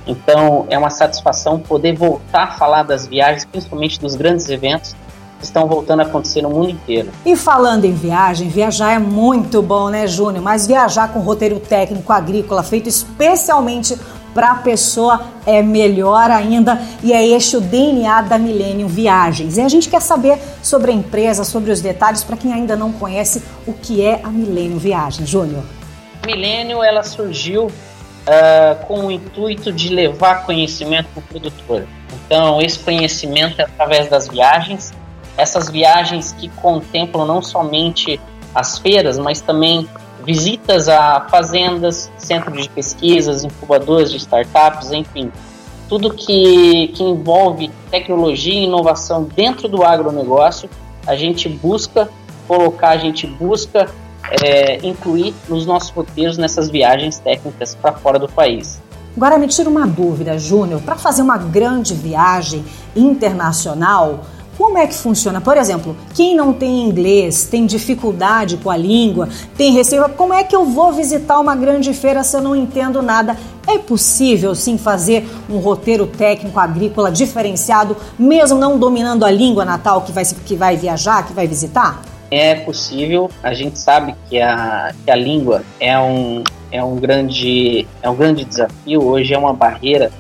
Então 0.08 0.66
é 0.68 0.78
uma 0.78 0.90
satisfação 0.90 1.60
poder 1.60 1.96
voltar 1.96 2.46
a 2.46 2.52
falar 2.54 2.82
das 2.82 3.06
viagens, 3.06 3.46
principalmente 3.46 4.02
dos 4.02 4.16
grandes 4.16 4.50
eventos 4.50 4.96
que 5.38 5.46
estão 5.46 5.68
voltando 5.68 6.00
a 6.00 6.04
acontecer 6.04 6.42
no 6.42 6.50
mundo 6.50 6.72
inteiro. 6.72 7.12
E 7.24 7.36
falando 7.36 7.86
em 7.86 7.94
viagem, 7.94 8.50
viajar 8.50 8.94
é 8.94 9.00
muito 9.00 9.62
bom, 9.62 9.90
né, 9.90 10.08
Júnior? 10.08 10.44
Mas 10.44 10.66
viajar 10.66 11.14
com 11.14 11.20
roteiro 11.20 11.60
técnico 11.60 12.12
agrícola 12.12 12.64
feito 12.64 12.90
especialmente 12.90 13.96
para 14.34 14.52
a 14.52 14.56
pessoa 14.56 15.28
é 15.46 15.62
melhor 15.62 16.32
ainda 16.32 16.82
e 17.04 17.14
é 17.14 17.26
este 17.28 17.58
o 17.58 17.62
DNA 17.62 18.22
da 18.24 18.38
Millennium 18.38 18.88
Viagens. 18.88 19.58
E 19.58 19.62
a 19.62 19.70
gente 19.70 19.90
quer 19.90 20.02
saber 20.02 20.40
sobre 20.62 20.92
a 20.92 20.94
empresa, 20.94 21.44
sobre 21.44 21.72
os 21.72 21.82
detalhes, 21.82 22.24
para 22.24 22.38
quem 22.38 22.54
ainda 22.54 22.76
não 22.76 22.92
conhece 22.92 23.44
o 23.68 23.74
que 23.74 24.04
é 24.06 24.22
a 24.24 24.30
Millennium 24.30 24.78
Viagens. 24.78 25.30
Júnior. 25.30 25.64
Millennium 26.26 26.84
ela 26.84 27.04
surgiu 27.04 27.66
uh, 27.66 28.86
com 28.88 29.08
o 29.08 29.12
intuito 29.12 29.72
de 29.72 29.90
levar 29.90 30.46
conhecimento 30.46 31.08
para 31.14 31.20
o 31.20 31.24
produtor. 31.24 31.88
Então, 32.26 32.62
esse 32.62 32.80
conhecimento 32.80 33.62
é 33.62 33.66
através 33.66 34.10
das 34.10 34.28
viagens, 34.28 34.94
essas 35.38 35.70
viagens 35.70 36.32
que 36.32 36.48
contemplam 36.50 37.26
não 37.26 37.42
somente 37.42 38.20
as 38.54 38.78
feiras, 38.78 39.18
mas 39.18 39.42
também 39.42 39.88
visitas 40.26 40.88
a 40.88 41.28
fazendas, 41.30 42.12
centros 42.18 42.64
de 42.64 42.70
pesquisas, 42.70 43.44
incubadoras 43.44 44.12
de 44.12 44.18
startups, 44.18 44.92
enfim, 44.92 45.32
tudo 45.90 46.14
que, 46.14 46.88
que 46.96 47.04
envolve 47.04 47.70
tecnologia 47.92 48.54
e 48.54 48.64
inovação 48.64 49.24
dentro 49.24 49.68
do 49.68 49.84
agronegócio, 49.84 50.70
a 51.06 51.16
gente 51.16 51.48
busca 51.48 52.10
colocar, 52.48 52.90
a 52.90 52.98
gente 52.98 53.28
busca 53.28 53.90
é, 54.42 54.86
incluir 54.86 55.34
nos 55.48 55.66
nossos 55.66 55.90
roteiros 55.90 56.38
nessas 56.38 56.70
viagens 56.70 57.20
técnicas 57.20 57.76
para 57.76 57.94
fora 57.94 58.18
do 58.18 58.28
país. 58.28 58.82
Agora 59.16 59.38
me 59.38 59.48
tira 59.48 59.70
uma 59.70 59.86
dúvida, 59.86 60.40
Júnior. 60.40 60.82
Para 60.82 60.96
fazer 60.96 61.22
uma 61.22 61.38
grande 61.38 61.94
viagem 61.94 62.66
internacional, 62.96 64.22
como 64.58 64.78
é 64.78 64.88
que 64.88 64.94
funciona? 64.94 65.42
Por 65.42 65.58
exemplo, 65.58 65.96
quem 66.14 66.36
não 66.36 66.54
tem 66.54 66.84
inglês, 66.84 67.46
tem 67.46 67.66
dificuldade 67.66 68.58
com 68.58 68.70
a 68.70 68.78
língua, 68.78 69.30
tem 69.58 69.74
receio, 69.74 70.08
como 70.10 70.34
é 70.34 70.44
que 70.44 70.56
eu 70.56 70.66
vou 70.66 70.92
visitar 70.94 71.40
uma 71.40 71.56
grande 71.56 71.94
feira 71.94 72.24
se 72.24 72.38
eu 72.38 72.42
não 72.42 72.56
entendo 72.56 73.02
nada? 73.02 73.38
É 73.68 73.78
possível 73.78 74.54
sim 74.54 74.78
fazer 74.78 75.28
um 75.50 75.58
roteiro 75.58 76.06
técnico 76.06 76.60
agrícola 76.60 77.12
diferenciado, 77.12 77.96
mesmo 78.18 78.58
não 78.58 78.78
dominando 78.78 79.24
a 79.24 79.32
língua 79.32 79.64
natal 79.64 80.02
que 80.02 80.12
vai, 80.12 80.26
que 80.26 80.56
vai 80.56 80.76
viajar, 80.78 81.26
que 81.26 81.34
vai 81.34 81.48
visitar? 81.48 82.02
é 82.34 82.56
possível. 82.56 83.30
A 83.44 83.54
gente 83.54 83.78
sabe 83.78 84.16
que 84.28 84.40
a, 84.42 84.92
que 85.06 85.12
a 85.12 85.16
língua 85.16 85.64
é 85.80 85.98
um, 86.00 86.44
é, 86.72 86.84
um 86.84 86.96
grande, 86.96 87.88
é 88.02 88.10
um 88.10 88.16
grande 88.16 88.44
desafio, 88.44 89.04
hoje 89.04 89.34
é 89.34 89.38
uma 89.38 89.54
barreira 89.54 90.12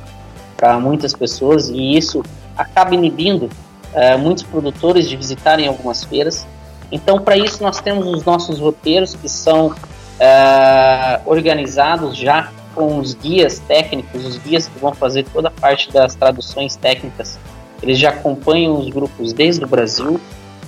para 0.55 0.79
muitas 0.79 1.13
pessoas 1.13 1.69
e 1.69 1.97
isso 1.97 2.23
acaba 2.55 2.93
inibindo 2.93 3.49
uh, 3.93 4.17
muitos 4.17 4.43
produtores 4.43 5.07
de 5.07 5.15
visitarem 5.15 5.67
algumas 5.67 6.03
feiras. 6.03 6.45
Então, 6.91 7.19
para 7.19 7.37
isso, 7.37 7.63
nós 7.63 7.79
temos 7.79 8.07
os 8.07 8.23
nossos 8.23 8.59
roteiros 8.59 9.15
que 9.15 9.27
são 9.27 9.67
uh, 9.67 11.21
organizados 11.25 12.15
já 12.15 12.51
com 12.75 12.97
os 12.99 13.13
guias 13.13 13.59
técnicos, 13.59 14.25
os 14.25 14.37
guias 14.37 14.67
que 14.67 14.79
vão 14.79 14.93
fazer 14.93 15.25
toda 15.31 15.47
a 15.47 15.51
parte 15.51 15.91
das 15.91 16.15
traduções 16.15 16.75
técnicas. 16.75 17.37
Eles 17.81 17.99
já 17.99 18.09
acompanham 18.09 18.79
os 18.79 18.89
grupos 18.89 19.33
desde 19.33 19.63
o 19.63 19.67
Brasil, 19.67 20.19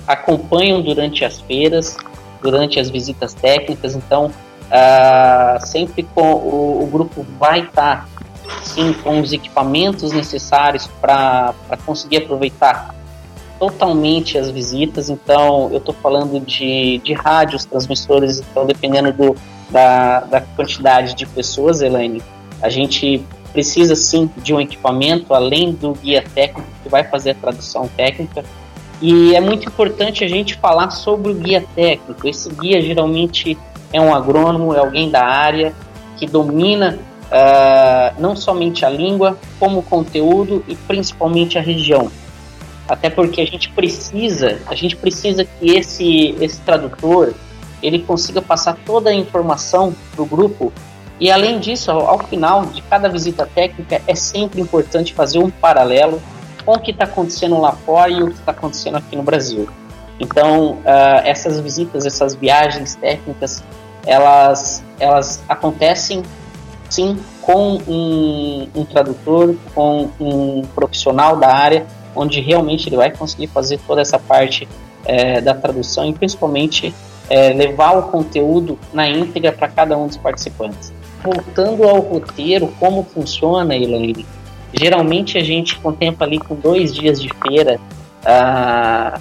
acompanham 0.06 0.80
durante 0.82 1.24
as 1.24 1.40
feiras, 1.40 1.96
durante 2.42 2.78
as 2.78 2.88
visitas 2.90 3.34
técnicas, 3.34 3.94
então 3.96 4.26
uh, 4.26 5.66
sempre 5.66 6.02
com, 6.02 6.32
o, 6.32 6.84
o, 6.84 6.86
grupo 6.86 7.26
vai 7.38 7.60
estar 7.60 8.08
sim 8.62 8.92
com 8.92 9.20
os 9.20 9.32
equipamentos 9.32 10.12
necessários 10.12 10.86
para 11.00 11.54
conseguir 11.84 12.18
aproveitar 12.18 12.94
totalmente 13.58 14.38
as 14.38 14.50
visitas. 14.50 15.08
Então 15.08 15.68
eu 15.70 15.78
estou 15.78 15.94
falando 15.94 16.40
de, 16.40 16.98
de 16.98 17.12
rádios, 17.12 17.64
transmissores, 17.64 18.40
então 18.40 18.66
dependendo 18.66 19.12
do, 19.12 19.36
da, 19.70 20.20
da 20.20 20.40
quantidade 20.40 21.14
de 21.14 21.26
pessoas, 21.26 21.80
Elaine, 21.80 22.22
a 22.62 22.68
gente 22.68 23.24
precisa 23.52 23.96
sim 23.96 24.30
de 24.36 24.52
um 24.52 24.60
equipamento 24.60 25.32
além 25.32 25.72
do 25.72 25.92
guia 25.92 26.22
técnico 26.34 26.68
que 26.82 26.88
vai 26.88 27.04
fazer 27.04 27.30
a 27.30 27.34
tradução 27.34 27.88
técnica 27.88 28.44
e 29.00 29.34
é 29.34 29.40
muito 29.40 29.68
importante 29.68 30.24
a 30.24 30.28
gente 30.28 30.54
falar 30.56 30.90
sobre 30.90 31.30
o 31.30 31.34
guia 31.34 31.64
técnico. 31.74 32.26
Esse 32.26 32.48
guia 32.50 32.80
geralmente 32.80 33.56
é 33.92 34.00
um 34.00 34.14
agrônomo, 34.14 34.74
é 34.74 34.78
alguém 34.78 35.10
da 35.10 35.24
área 35.24 35.74
que 36.16 36.26
domina 36.26 36.98
uh, 37.26 38.20
não 38.20 38.34
somente 38.34 38.84
a 38.84 38.88
língua, 38.88 39.38
como 39.58 39.80
o 39.80 39.82
conteúdo 39.82 40.64
e 40.66 40.74
principalmente 40.74 41.58
a 41.58 41.60
região. 41.60 42.10
Até 42.88 43.10
porque 43.10 43.40
a 43.40 43.46
gente 43.46 43.70
precisa, 43.70 44.60
a 44.66 44.74
gente 44.74 44.96
precisa 44.96 45.44
que 45.44 45.76
esse, 45.76 46.36
esse 46.40 46.60
tradutor 46.60 47.34
ele 47.82 48.00
consiga 48.00 48.40
passar 48.40 48.76
toda 48.84 49.10
a 49.10 49.14
informação 49.14 49.94
para 50.14 50.22
o 50.22 50.26
grupo. 50.26 50.72
E 51.18 51.30
além 51.30 51.58
disso, 51.58 51.90
ao, 51.90 52.06
ao 52.08 52.18
final 52.20 52.66
de 52.66 52.82
cada 52.82 53.08
visita 53.08 53.48
técnica, 53.52 54.00
é 54.06 54.14
sempre 54.14 54.60
importante 54.60 55.14
fazer 55.14 55.38
um 55.38 55.50
paralelo 55.50 56.20
com 56.64 56.72
o 56.72 56.78
que 56.78 56.90
está 56.90 57.04
acontecendo 57.04 57.60
lá 57.60 57.72
fora 57.72 58.10
e 58.10 58.22
o 58.22 58.26
que 58.28 58.38
está 58.38 58.52
acontecendo 58.52 58.96
aqui 58.96 59.16
no 59.16 59.22
Brasil. 59.22 59.68
Então, 60.18 60.72
uh, 60.72 61.22
essas 61.24 61.60
visitas, 61.60 62.06
essas 62.06 62.34
viagens 62.34 62.94
técnicas, 62.96 63.62
elas, 64.06 64.82
elas 64.98 65.42
acontecem 65.48 66.22
sim 66.88 67.18
com 67.42 67.78
um, 67.86 68.68
um, 68.74 68.84
tradutor, 68.84 69.56
com 69.74 70.08
um 70.18 70.62
profissional 70.74 71.36
da 71.36 71.52
área, 71.54 71.86
onde 72.16 72.40
realmente 72.40 72.88
ele 72.88 72.96
vai 72.96 73.10
conseguir 73.10 73.46
fazer 73.48 73.78
toda 73.86 74.00
essa 74.00 74.18
parte 74.18 74.66
é, 75.04 75.40
da 75.40 75.54
tradução 75.54 76.08
e 76.08 76.12
principalmente 76.12 76.94
é, 77.28 77.52
levar 77.52 77.98
o 77.98 78.02
conteúdo 78.04 78.78
na 78.92 79.08
íntegra 79.08 79.52
para 79.52 79.68
cada 79.68 79.96
um 79.96 80.06
dos 80.06 80.16
participantes. 80.16 80.92
Voltando 81.22 81.84
ao 81.84 82.00
roteiro, 82.00 82.72
como 82.78 83.02
funciona, 83.02 83.76
Elaine? 83.76 84.24
Geralmente 84.72 85.38
a 85.38 85.42
gente 85.42 85.78
contempla 85.78 86.26
ali 86.26 86.38
com 86.38 86.54
dois 86.54 86.92
dias 86.94 87.20
de 87.20 87.30
feira 87.46 87.80
ah, 88.24 89.20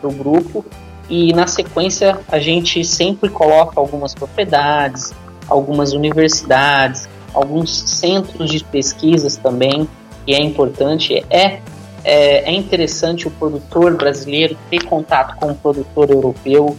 para 0.00 0.08
o 0.08 0.12
grupo 0.12 0.64
e 1.08 1.32
na 1.32 1.46
sequência 1.46 2.18
a 2.28 2.38
gente 2.38 2.84
sempre 2.84 3.28
coloca 3.28 3.78
algumas 3.78 4.14
propriedades, 4.14 5.12
algumas 5.48 5.92
universidades, 5.92 7.08
alguns 7.32 7.70
centros 7.90 8.50
de 8.50 8.64
pesquisas 8.64 9.36
também, 9.36 9.88
e 10.26 10.34
é 10.34 10.40
importante, 10.42 11.24
é, 11.28 11.60
é, 12.04 12.50
é 12.50 12.52
interessante 12.52 13.26
o 13.26 13.30
produtor 13.30 13.96
brasileiro 13.96 14.56
ter 14.70 14.84
contato 14.84 15.36
com 15.36 15.50
o 15.50 15.54
produtor 15.54 16.10
europeu, 16.10 16.76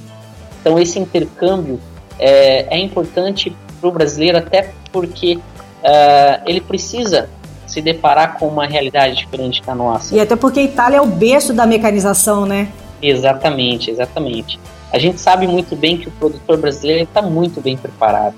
então 0.61 0.79
esse 0.79 0.99
intercâmbio 0.99 1.79
é, 2.19 2.75
é 2.75 2.79
importante 2.79 3.55
para 3.79 3.89
o 3.89 3.91
brasileiro 3.91 4.37
até 4.37 4.71
porque 4.91 5.35
uh, 5.35 6.41
ele 6.45 6.61
precisa 6.61 7.29
se 7.67 7.81
deparar 7.81 8.37
com 8.37 8.47
uma 8.47 8.65
realidade 8.65 9.15
diferente 9.15 9.61
da 9.63 9.75
nossa. 9.75 10.15
E 10.15 10.19
até 10.19 10.35
porque 10.35 10.59
a 10.59 10.63
Itália 10.63 10.97
é 10.97 11.01
o 11.01 11.05
berço 11.05 11.53
da 11.53 11.65
mecanização, 11.65 12.45
né? 12.45 12.69
Exatamente, 13.01 13.91
exatamente. 13.91 14.59
A 14.91 14.97
gente 14.97 15.19
sabe 15.19 15.47
muito 15.47 15.75
bem 15.75 15.97
que 15.97 16.07
o 16.07 16.11
produtor 16.11 16.57
brasileiro 16.57 17.03
está 17.03 17.21
muito 17.21 17.59
bem 17.59 17.75
preparado. 17.75 18.35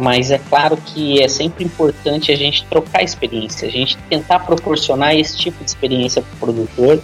Mas 0.00 0.30
é 0.30 0.38
claro 0.38 0.76
que 0.76 1.22
é 1.22 1.28
sempre 1.28 1.64
importante 1.64 2.30
a 2.30 2.36
gente 2.36 2.64
trocar 2.66 3.02
experiência, 3.02 3.66
a 3.68 3.70
gente 3.70 3.96
tentar 4.08 4.40
proporcionar 4.40 5.14
esse 5.16 5.36
tipo 5.36 5.62
de 5.64 5.70
experiência 5.70 6.22
para 6.22 6.34
o 6.34 6.36
produtor. 6.38 7.00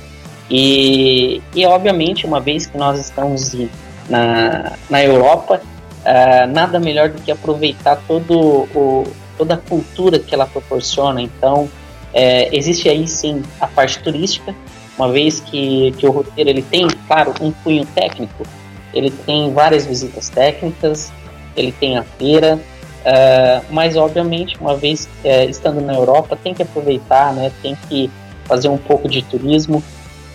E, 0.51 1.41
e 1.55 1.65
obviamente, 1.65 2.27
uma 2.27 2.41
vez 2.41 2.67
que 2.67 2.77
nós 2.77 3.01
estamos 3.01 3.55
na, 4.09 4.73
na 4.91 5.03
Europa, 5.03 5.63
uh, 6.03 6.47
nada 6.53 6.79
melhor 6.79 7.09
do 7.09 7.21
que 7.23 7.31
aproveitar 7.31 7.97
todo 8.07 8.69
o, 8.75 9.05
toda 9.39 9.55
a 9.55 9.57
cultura 9.57 10.19
que 10.19 10.35
ela 10.35 10.47
proporciona. 10.47 11.23
Então, 11.23 11.69
é, 12.13 12.55
existe 12.55 12.89
aí 12.89 13.09
sim 13.09 13.43
a 13.61 13.67
parte 13.67 13.99
turística, 14.01 14.55
uma 14.99 15.11
vez 15.11 15.41
que, 15.41 15.93
que 15.93 16.07
o 16.07 16.11
roteiro 16.11 16.51
ele 16.51 16.63
tem, 16.63 16.87
claro, 17.07 17.33
um 17.41 17.51
cunho 17.51 17.87
técnico, 17.87 18.45
ele 18.93 19.11
tem 19.11 19.53
várias 19.53 19.87
visitas 19.87 20.29
técnicas, 20.29 21.11
ele 21.57 21.73
tem 21.73 21.97
a 21.97 22.03
feira, 22.03 22.61
uh, 23.04 23.64
mas 23.71 23.97
obviamente, 23.97 24.56
uma 24.61 24.76
vez 24.76 25.09
uh, 25.25 25.49
estando 25.49 25.80
na 25.80 25.94
Europa, 25.94 26.37
tem 26.42 26.54
que 26.54 26.62
aproveitar, 26.62 27.32
né, 27.32 27.52
tem 27.62 27.76
que 27.88 28.11
fazer 28.44 28.68
um 28.68 28.78
pouco 28.78 29.09
de 29.09 29.23
turismo, 29.23 29.82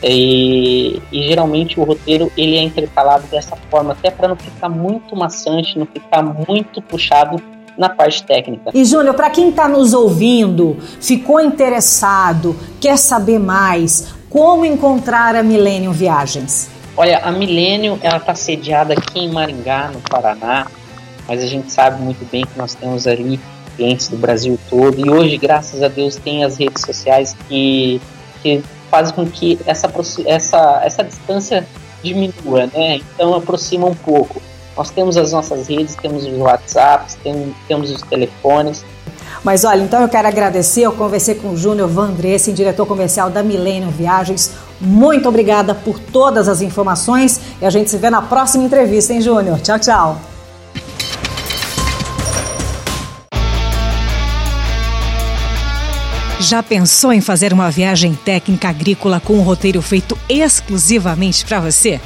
e, 0.04 1.02
e, 1.12 1.24
geralmente 1.24 1.80
o 1.80 1.84
roteiro 1.84 2.32
ele 2.38 2.56
é 2.56 2.62
intercalado 2.62 3.26
dessa 3.28 3.58
forma, 3.70 3.94
até 3.94 4.12
para 4.12 4.28
não 4.28 4.36
ficar 4.36 4.70
muito 4.70 5.16
maçante, 5.16 5.78
não 5.78 5.88
ficar 5.88 6.22
muito 6.22 6.82
puxado 6.84 7.42
na 7.78 7.90
parte 7.90 8.24
técnica. 8.24 8.72
E 8.74 8.86
Júnior, 8.86 9.16
para 9.16 9.30
quem 9.30 9.50
está 9.50 9.68
nos 9.68 9.94
ouvindo, 9.94 10.78
ficou 11.02 11.40
interessado, 11.40 12.56
quer 12.80 12.98
saber 12.98 13.40
mais, 13.40 14.14
como 14.30 14.66
encontrar 14.66 15.36
a 15.36 15.44
Millennium 15.44 15.92
Viagens? 15.92 16.70
Olha, 16.96 17.20
a 17.20 17.32
Millennium 17.32 18.00
ela 18.02 18.18
está 18.18 18.34
sediada 18.34 18.94
aqui 18.94 19.20
em 19.20 19.32
Maringá, 19.32 19.92
no 19.94 20.00
Paraná, 20.02 20.66
mas 21.28 21.44
a 21.44 21.46
gente 21.46 21.72
sabe 21.72 22.02
muito 22.02 22.26
bem 22.32 22.46
que 22.46 22.58
nós 22.58 22.74
temos 22.74 23.06
ali 23.06 23.40
clientes 23.76 24.08
do 24.08 24.18
Brasil 24.18 24.58
todo 24.70 25.00
e 25.00 25.10
hoje, 25.10 25.38
graças 25.38 25.84
a 25.84 25.88
Deus, 25.88 26.16
tem 26.16 26.44
as 26.44 26.58
redes 26.58 26.82
sociais 26.84 27.36
que, 27.48 28.02
que 28.42 28.64
faz 28.90 29.12
com 29.12 29.26
que 29.26 29.60
essa, 29.66 29.92
essa, 30.26 30.82
essa 30.84 31.04
distância 31.04 31.66
diminua, 32.04 32.68
né? 32.74 33.00
Então 33.14 33.34
aproxima 33.36 33.86
um 33.88 33.96
pouco. 33.96 34.42
Nós 34.76 34.90
temos 34.92 35.18
as 35.18 35.32
nossas 35.32 35.68
redes, 35.68 35.96
temos 35.96 36.26
os 36.26 36.38
WhatsApps, 36.38 37.16
tem, 37.24 37.56
temos 37.68 37.92
os 37.92 38.02
telefones. 38.04 38.86
Mas 39.44 39.64
olha, 39.64 39.82
então 39.82 40.02
eu 40.02 40.10
quero 40.10 40.28
agradecer, 40.28 40.82
eu 40.82 40.92
conversei 40.92 41.36
com 41.36 41.50
o 41.50 41.58
Júnior 41.58 41.88
Vandresse, 41.88 42.52
diretor 42.52 42.86
comercial 42.86 43.30
da 43.30 43.44
Millennium 43.44 43.90
Viagens. 43.90 44.54
Muito 44.80 45.28
obrigada 45.28 45.74
por 45.74 46.00
todas 46.00 46.48
as 46.48 46.62
informações 46.62 47.40
e 47.62 47.66
a 47.66 47.70
gente 47.70 47.90
se 47.90 47.98
vê 47.98 48.10
na 48.10 48.22
próxima 48.22 48.64
entrevista, 48.64 49.14
hein, 49.14 49.22
Júnior? 49.22 49.60
Tchau, 49.62 49.80
tchau. 49.80 50.27
Já 56.40 56.62
pensou 56.62 57.12
em 57.12 57.20
fazer 57.20 57.52
uma 57.52 57.72
viagem 57.72 58.14
técnica 58.14 58.70
agrícola 58.70 59.20
com 59.20 59.34
um 59.34 59.42
roteiro 59.42 59.82
feito 59.82 60.18
exclusivamente 60.30 61.44
para 61.44 61.60
você? 61.60 62.00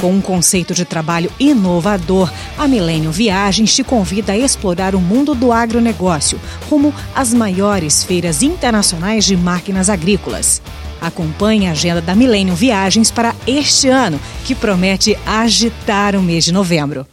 Com 0.00 0.12
um 0.12 0.20
conceito 0.20 0.72
de 0.72 0.84
trabalho 0.84 1.30
inovador, 1.38 2.32
a 2.56 2.68
Milênio 2.68 3.10
Viagens 3.10 3.74
te 3.74 3.82
convida 3.82 4.32
a 4.32 4.38
explorar 4.38 4.94
o 4.94 5.00
mundo 5.00 5.34
do 5.34 5.52
agronegócio, 5.52 6.40
rumo 6.70 6.94
às 7.14 7.34
maiores 7.34 8.04
feiras 8.04 8.40
internacionais 8.40 9.24
de 9.24 9.36
máquinas 9.36 9.90
agrícolas. 9.90 10.62
Acompanhe 11.00 11.66
a 11.66 11.72
agenda 11.72 12.00
da 12.00 12.14
Milênio 12.14 12.54
Viagens 12.54 13.10
para 13.10 13.34
este 13.48 13.88
ano, 13.88 14.20
que 14.44 14.54
promete 14.54 15.18
agitar 15.26 16.14
o 16.14 16.22
mês 16.22 16.44
de 16.44 16.52
novembro. 16.52 17.04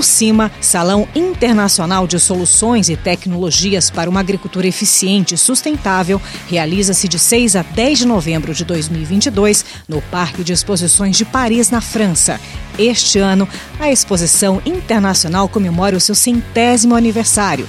O 0.00 0.02
CIMA, 0.02 0.50
Salão 0.62 1.06
Internacional 1.14 2.06
de 2.06 2.18
Soluções 2.18 2.88
e 2.88 2.96
Tecnologias 2.96 3.90
para 3.90 4.08
uma 4.08 4.20
Agricultura 4.20 4.66
Eficiente 4.66 5.34
e 5.34 5.36
Sustentável, 5.36 6.18
realiza-se 6.48 7.06
de 7.06 7.18
6 7.18 7.54
a 7.54 7.60
10 7.62 7.98
de 7.98 8.06
novembro 8.06 8.54
de 8.54 8.64
2022 8.64 9.62
no 9.86 10.00
Parque 10.00 10.42
de 10.42 10.54
Exposições 10.54 11.18
de 11.18 11.26
Paris, 11.26 11.68
na 11.68 11.82
França. 11.82 12.40
Este 12.78 13.18
ano, 13.18 13.46
a 13.78 13.92
exposição 13.92 14.62
internacional 14.64 15.50
comemora 15.50 15.98
o 15.98 16.00
seu 16.00 16.14
centésimo 16.14 16.94
aniversário. 16.94 17.68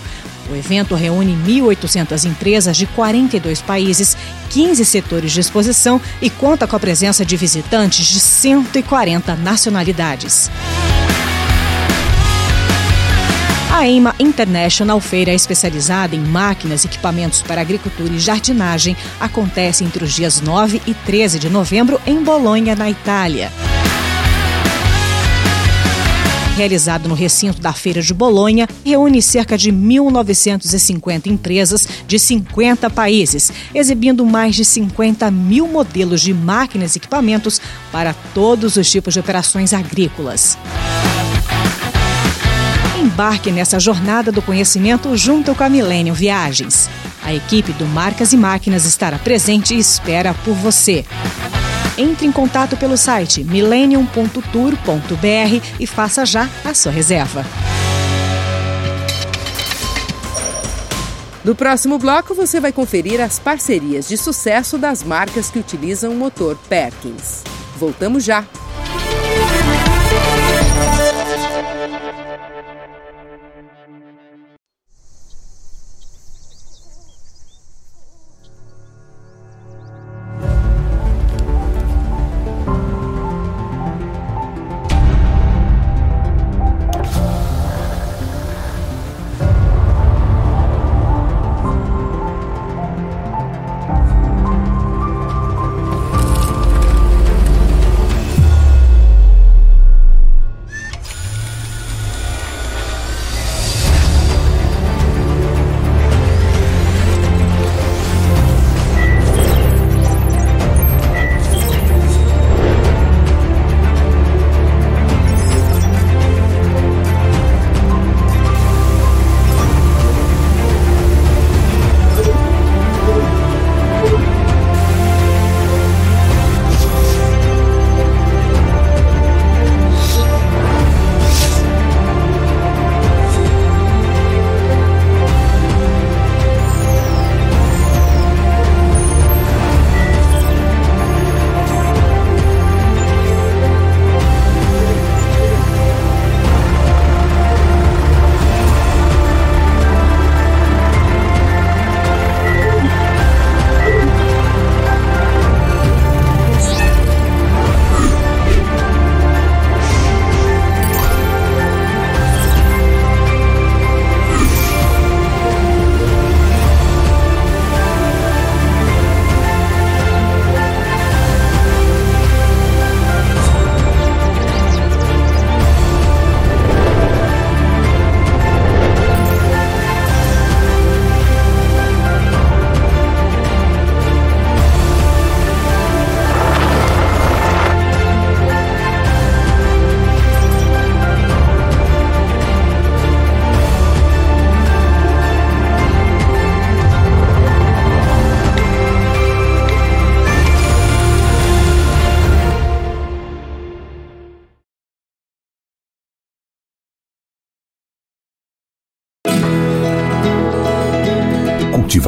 O 0.49 0.55
evento 0.55 0.95
reúne 0.95 1.35
1.800 1.45 2.23
empresas 2.29 2.77
de 2.77 2.85
42 2.85 3.61
países, 3.61 4.15
15 4.51 4.85
setores 4.85 5.33
de 5.33 5.41
exposição 5.41 5.99
e 6.21 6.29
conta 6.29 6.65
com 6.65 6.77
a 6.77 6.79
presença 6.79 7.25
de 7.25 7.35
visitantes 7.35 8.05
de 8.05 8.21
140 8.21 9.35
nacionalidades. 9.35 10.49
A 13.73 13.87
EIMA 13.87 14.13
International, 14.19 14.99
feira 14.99 15.33
especializada 15.33 16.13
em 16.13 16.19
máquinas 16.19 16.83
e 16.83 16.87
equipamentos 16.87 17.41
para 17.41 17.61
agricultura 17.61 18.13
e 18.13 18.19
jardinagem, 18.19 18.97
acontece 19.17 19.85
entre 19.85 20.03
os 20.03 20.13
dias 20.13 20.41
9 20.41 20.81
e 20.85 20.93
13 20.93 21.39
de 21.39 21.49
novembro 21.49 21.99
em 22.05 22.21
Bolonha, 22.21 22.75
na 22.75 22.89
Itália. 22.89 23.49
Realizado 26.57 27.07
no 27.07 27.15
recinto 27.15 27.61
da 27.61 27.71
Feira 27.71 28.01
de 28.01 28.13
Bolonha, 28.13 28.67
reúne 28.85 29.21
cerca 29.21 29.57
de 29.57 29.71
1.950 29.71 31.27
empresas 31.27 31.87
de 32.05 32.19
50 32.19 32.89
países, 32.89 33.53
exibindo 33.73 34.25
mais 34.25 34.53
de 34.53 34.65
50 34.65 35.31
mil 35.31 35.65
modelos 35.65 36.19
de 36.19 36.33
máquinas 36.33 36.95
e 36.95 36.99
equipamentos 36.99 37.61
para 37.89 38.13
todos 38.33 38.75
os 38.75 38.91
tipos 38.91 39.13
de 39.13 39.21
operações 39.21 39.73
agrícolas. 39.73 40.57
Embarque 43.01 43.51
nessa 43.51 43.79
jornada 43.79 44.31
do 44.31 44.43
conhecimento 44.43 45.17
junto 45.17 45.55
com 45.55 45.63
a 45.63 45.69
Millennium 45.69 46.13
Viagens. 46.13 46.87
A 47.23 47.33
equipe 47.33 47.73
do 47.73 47.87
Marcas 47.87 48.31
e 48.31 48.37
Máquinas 48.37 48.85
estará 48.85 49.17
presente 49.17 49.73
e 49.73 49.79
espera 49.79 50.35
por 50.45 50.53
você. 50.53 51.03
Entre 51.97 52.27
em 52.27 52.31
contato 52.31 52.77
pelo 52.77 52.95
site 52.95 53.43
millennium.tour.br 53.43 55.65
e 55.79 55.87
faça 55.87 56.23
já 56.27 56.47
a 56.63 56.75
sua 56.75 56.91
reserva. 56.91 57.43
No 61.43 61.55
próximo 61.55 61.97
bloco, 61.97 62.35
você 62.35 62.59
vai 62.59 62.71
conferir 62.71 63.19
as 63.19 63.39
parcerias 63.39 64.07
de 64.07 64.15
sucesso 64.15 64.77
das 64.77 65.03
marcas 65.03 65.49
que 65.49 65.57
utilizam 65.57 66.11
o 66.11 66.15
motor 66.15 66.55
Perkins. 66.69 67.41
Voltamos 67.77 68.23
já! 68.23 68.45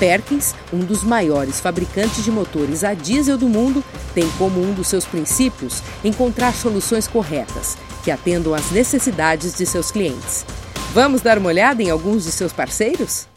Perkins, 0.00 0.54
um 0.72 0.78
dos 0.78 1.04
maiores 1.04 1.60
fabricantes 1.60 2.24
de 2.24 2.32
motores 2.32 2.82
a 2.82 2.94
diesel 2.94 3.36
do 3.36 3.46
mundo, 3.46 3.84
tem 4.14 4.26
como 4.38 4.60
um 4.60 4.72
dos 4.72 4.88
seus 4.88 5.04
princípios 5.04 5.82
encontrar 6.02 6.54
soluções 6.54 7.06
corretas 7.06 7.76
que 8.02 8.10
atendam 8.10 8.54
às 8.54 8.70
necessidades 8.70 9.54
de 9.54 9.66
seus 9.66 9.90
clientes. 9.90 10.46
Vamos 10.94 11.20
dar 11.20 11.36
uma 11.36 11.48
olhada 11.48 11.82
em 11.82 11.90
alguns 11.90 12.24
de 12.24 12.32
seus 12.32 12.52
parceiros? 12.52 13.28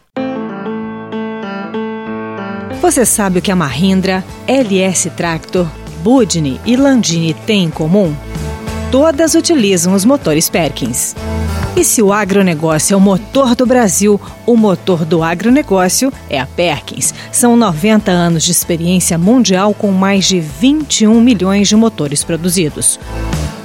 Você 2.82 3.06
sabe 3.06 3.40
o 3.40 3.42
que 3.42 3.52
a 3.52 3.56
Mahindra, 3.56 4.24
LS 4.48 5.10
Tractor, 5.12 5.68
Budni 6.02 6.60
e 6.66 6.76
Landini 6.78 7.34
têm 7.34 7.66
em 7.66 7.70
comum? 7.70 8.16
Todas 8.90 9.36
utilizam 9.36 9.94
os 9.94 10.06
motores 10.06 10.50
Perkins. 10.50 11.16
E 11.76 11.84
se 11.84 12.04
o 12.04 12.14
agronegócio 12.14 12.94
é 12.94 12.98
o 12.98 13.02
motor 13.02 13.56
do 13.56 13.66
Brasil, 13.66 14.22
o 14.46 14.56
motor 14.56 15.04
do 15.04 15.24
agronegócio 15.24 16.14
é 16.30 16.40
a 16.40 16.46
Perkins. 16.46 17.16
São 17.32 17.58
90 17.58 18.12
anos 18.12 18.44
de 18.44 18.52
experiência 18.52 19.18
mundial 19.18 19.74
com 19.74 19.92
mais 19.92 20.26
de 20.26 20.40
21 20.40 21.20
milhões 21.20 21.68
de 21.68 21.76
motores 21.76 22.24
produzidos. 22.24 23.00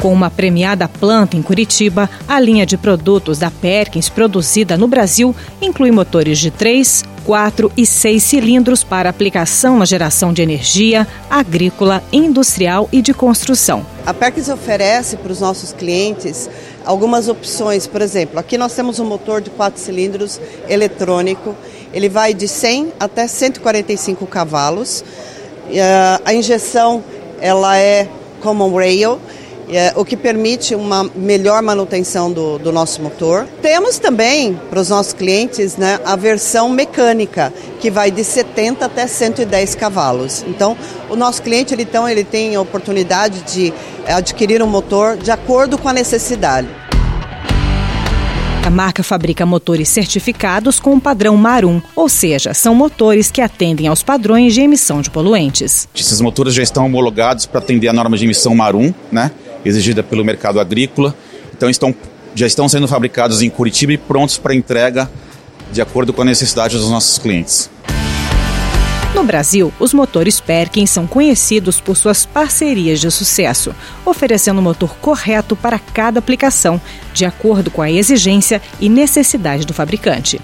Com 0.00 0.10
uma 0.10 0.30
premiada 0.30 0.88
planta 0.88 1.36
em 1.36 1.42
Curitiba, 1.42 2.08
a 2.26 2.40
linha 2.40 2.64
de 2.64 2.78
produtos 2.78 3.38
da 3.38 3.50
Perkins 3.50 4.08
produzida 4.08 4.76
no 4.78 4.88
Brasil 4.88 5.36
inclui 5.60 5.90
motores 5.90 6.38
de 6.38 6.50
3, 6.50 7.04
4 7.28 7.70
e 7.76 7.84
6 7.84 8.22
cilindros 8.22 8.82
para 8.82 9.10
aplicação 9.10 9.76
na 9.76 9.84
geração 9.84 10.32
de 10.32 10.40
energia, 10.40 11.06
agrícola, 11.28 12.02
industrial 12.10 12.88
e 12.90 13.02
de 13.02 13.12
construção. 13.12 13.84
A 14.06 14.14
Perkins 14.14 14.48
oferece 14.48 15.18
para 15.18 15.30
os 15.30 15.38
nossos 15.38 15.70
clientes 15.70 16.48
algumas 16.86 17.28
opções. 17.28 17.86
Por 17.86 18.00
exemplo, 18.00 18.40
aqui 18.40 18.56
nós 18.56 18.74
temos 18.74 18.98
um 18.98 19.04
motor 19.04 19.42
de 19.42 19.50
4 19.50 19.78
cilindros 19.78 20.40
eletrônico. 20.70 21.54
Ele 21.92 22.08
vai 22.08 22.32
de 22.32 22.48
100 22.48 22.94
até 22.98 23.26
145 23.26 24.26
cavalos. 24.26 25.04
A 26.24 26.32
injeção 26.32 27.04
ela 27.42 27.76
é 27.76 28.08
Common 28.40 28.74
Rail 28.74 29.18
é, 29.70 29.92
o 29.96 30.04
que 30.04 30.16
permite 30.16 30.74
uma 30.74 31.04
melhor 31.14 31.62
manutenção 31.62 32.32
do, 32.32 32.58
do 32.58 32.72
nosso 32.72 33.02
motor. 33.02 33.46
Temos 33.60 33.98
também 33.98 34.58
para 34.70 34.80
os 34.80 34.88
nossos 34.88 35.12
clientes 35.12 35.76
né, 35.76 36.00
a 36.04 36.16
versão 36.16 36.68
mecânica, 36.68 37.52
que 37.80 37.90
vai 37.90 38.10
de 38.10 38.24
70 38.24 38.84
até 38.84 39.06
110 39.06 39.74
cavalos. 39.74 40.44
Então, 40.46 40.76
o 41.08 41.16
nosso 41.16 41.42
cliente 41.42 41.74
ele, 41.74 41.82
então, 41.82 42.08
ele 42.08 42.24
tem 42.24 42.56
a 42.56 42.60
oportunidade 42.60 43.42
de 43.42 43.72
adquirir 44.06 44.62
um 44.62 44.66
motor 44.66 45.16
de 45.16 45.30
acordo 45.30 45.78
com 45.78 45.88
a 45.88 45.92
necessidade. 45.92 46.68
A 48.68 48.70
marca 48.70 49.02
fabrica 49.02 49.46
motores 49.46 49.88
certificados 49.88 50.78
com 50.78 50.94
o 50.94 51.00
padrão 51.00 51.34
Marum, 51.38 51.80
ou 51.96 52.06
seja, 52.06 52.52
são 52.52 52.74
motores 52.74 53.30
que 53.30 53.40
atendem 53.40 53.86
aos 53.86 54.02
padrões 54.02 54.52
de 54.52 54.60
emissão 54.60 55.00
de 55.00 55.08
poluentes. 55.08 55.88
Esses 55.94 56.20
motores 56.20 56.52
já 56.52 56.62
estão 56.62 56.84
homologados 56.84 57.46
para 57.46 57.60
atender 57.60 57.88
a 57.88 57.94
norma 57.94 58.14
de 58.18 58.26
emissão 58.26 58.54
Marum, 58.54 58.92
né? 59.10 59.30
Exigida 59.68 60.02
pelo 60.02 60.24
mercado 60.24 60.58
agrícola. 60.58 61.14
Então 61.54 61.68
estão, 61.68 61.94
já 62.34 62.46
estão 62.46 62.68
sendo 62.68 62.88
fabricados 62.88 63.42
em 63.42 63.50
Curitiba 63.50 63.92
e 63.92 63.98
prontos 63.98 64.38
para 64.38 64.54
entrega 64.54 65.10
de 65.72 65.82
acordo 65.82 66.12
com 66.12 66.22
a 66.22 66.24
necessidade 66.24 66.76
dos 66.76 66.90
nossos 66.90 67.18
clientes. 67.18 67.70
No 69.14 69.24
Brasil, 69.24 69.72
os 69.80 69.92
motores 69.92 70.38
Perkins 70.38 70.90
são 70.90 71.06
conhecidos 71.06 71.80
por 71.80 71.96
suas 71.96 72.26
parcerias 72.26 73.00
de 73.00 73.10
sucesso, 73.10 73.74
oferecendo 74.04 74.58
o 74.58 74.62
motor 74.62 74.94
correto 74.96 75.56
para 75.56 75.78
cada 75.78 76.18
aplicação, 76.18 76.80
de 77.12 77.24
acordo 77.24 77.70
com 77.70 77.82
a 77.82 77.90
exigência 77.90 78.62
e 78.80 78.88
necessidade 78.88 79.66
do 79.66 79.74
fabricante. 79.74 80.40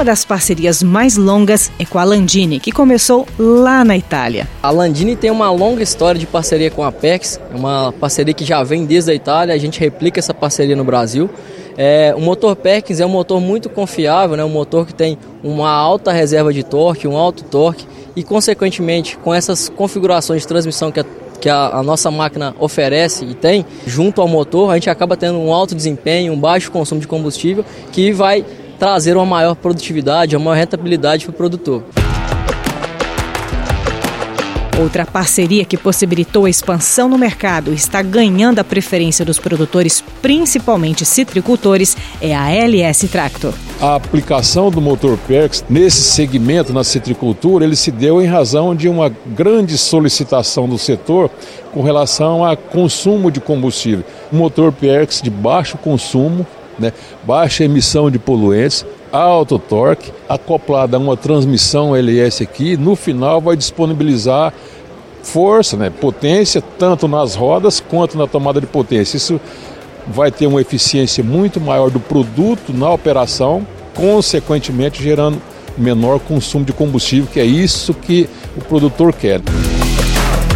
Uma 0.00 0.04
das 0.06 0.24
parcerias 0.24 0.82
mais 0.82 1.18
longas 1.18 1.70
é 1.78 1.84
com 1.84 1.98
a 1.98 2.04
Landini, 2.04 2.58
que 2.58 2.72
começou 2.72 3.26
lá 3.38 3.84
na 3.84 3.98
Itália. 3.98 4.48
A 4.62 4.70
Landini 4.70 5.14
tem 5.14 5.30
uma 5.30 5.50
longa 5.50 5.82
história 5.82 6.18
de 6.18 6.26
parceria 6.26 6.70
com 6.70 6.82
a 6.82 6.88
Apex, 6.88 7.38
é 7.52 7.54
uma 7.54 7.92
parceria 7.92 8.32
que 8.32 8.42
já 8.42 8.62
vem 8.62 8.86
desde 8.86 9.10
a 9.10 9.14
Itália, 9.14 9.54
a 9.54 9.58
gente 9.58 9.78
replica 9.78 10.18
essa 10.18 10.32
parceria 10.32 10.74
no 10.74 10.84
Brasil. 10.84 11.28
É, 11.76 12.14
o 12.16 12.20
motor 12.22 12.56
Perkins 12.56 12.98
é 12.98 13.04
um 13.04 13.10
motor 13.10 13.42
muito 13.42 13.68
confiável, 13.68 14.38
né? 14.38 14.42
um 14.42 14.48
motor 14.48 14.86
que 14.86 14.94
tem 14.94 15.18
uma 15.44 15.68
alta 15.68 16.12
reserva 16.12 16.50
de 16.50 16.62
torque, 16.62 17.06
um 17.06 17.18
alto 17.18 17.44
torque 17.44 17.84
e, 18.16 18.22
consequentemente, 18.22 19.18
com 19.18 19.34
essas 19.34 19.68
configurações 19.68 20.40
de 20.40 20.48
transmissão 20.48 20.90
que 20.90 21.00
a 21.00 21.04
que 21.40 21.48
a, 21.48 21.78
a, 21.78 21.82
nossa 21.82 22.10
máquina 22.10 22.54
oferece 22.60 23.24
e 23.24 23.34
tem, 23.34 23.64
junto 23.86 24.20
ao 24.20 24.28
motor, 24.28 24.70
a 24.70 24.74
gente 24.74 24.90
acaba 24.90 25.16
tendo 25.16 25.38
um 25.38 25.52
alto 25.52 25.74
desempenho, 25.74 26.34
um 26.34 26.38
baixo 26.38 26.70
consumo 26.70 27.00
de 27.00 27.08
combustível, 27.08 27.64
que 27.90 28.12
vai 28.12 28.44
trazer 28.80 29.14
uma 29.14 29.26
maior 29.26 29.54
produtividade, 29.54 30.34
uma 30.34 30.46
maior 30.46 30.58
rentabilidade 30.58 31.26
para 31.26 31.32
o 31.32 31.36
produtor. 31.36 31.84
Outra 34.80 35.04
parceria 35.04 35.66
que 35.66 35.76
possibilitou 35.76 36.46
a 36.46 36.50
expansão 36.50 37.06
no 37.06 37.18
mercado 37.18 37.70
e 37.70 37.74
está 37.74 38.00
ganhando 38.00 38.58
a 38.58 38.64
preferência 38.64 39.22
dos 39.22 39.38
produtores, 39.38 40.02
principalmente 40.22 41.04
citricultores, 41.04 41.94
é 42.22 42.34
a 42.34 42.50
LS 42.50 43.06
Tractor. 43.08 43.52
A 43.78 43.96
aplicação 43.96 44.70
do 44.70 44.80
motor 44.80 45.18
PERX 45.28 45.62
nesse 45.68 46.00
segmento, 46.00 46.72
na 46.72 46.82
citricultura, 46.82 47.66
ele 47.66 47.76
se 47.76 47.90
deu 47.90 48.22
em 48.22 48.26
razão 48.26 48.74
de 48.74 48.88
uma 48.88 49.10
grande 49.10 49.76
solicitação 49.76 50.66
do 50.66 50.78
setor 50.78 51.30
com 51.74 51.82
relação 51.82 52.42
a 52.42 52.56
consumo 52.56 53.30
de 53.30 53.40
combustível. 53.42 54.04
O 54.32 54.36
motor 54.36 54.72
PERX 54.72 55.20
de 55.20 55.28
baixo 55.28 55.76
consumo, 55.76 56.46
né? 56.80 56.92
baixa 57.24 57.64
emissão 57.64 58.10
de 58.10 58.18
poluentes, 58.18 58.84
alto 59.12 59.58
torque, 59.58 60.12
acoplada 60.28 60.96
a 60.96 61.00
uma 61.00 61.16
transmissão 61.16 61.94
LS 61.94 62.42
aqui, 62.42 62.76
no 62.76 62.96
final 62.96 63.40
vai 63.40 63.56
disponibilizar 63.56 64.52
força, 65.22 65.76
né? 65.76 65.90
potência, 65.90 66.62
tanto 66.78 67.06
nas 67.06 67.34
rodas 67.34 67.80
quanto 67.80 68.16
na 68.16 68.26
tomada 68.26 68.60
de 68.60 68.66
potência. 68.66 69.16
Isso 69.16 69.40
vai 70.06 70.30
ter 70.30 70.46
uma 70.46 70.60
eficiência 70.60 71.22
muito 71.22 71.60
maior 71.60 71.90
do 71.90 72.00
produto 72.00 72.72
na 72.72 72.90
operação, 72.90 73.66
consequentemente 73.94 75.02
gerando 75.02 75.40
menor 75.76 76.18
consumo 76.20 76.64
de 76.64 76.72
combustível, 76.72 77.28
que 77.30 77.40
é 77.40 77.44
isso 77.44 77.94
que 77.94 78.28
o 78.56 78.60
produtor 78.60 79.12
quer. 79.12 79.40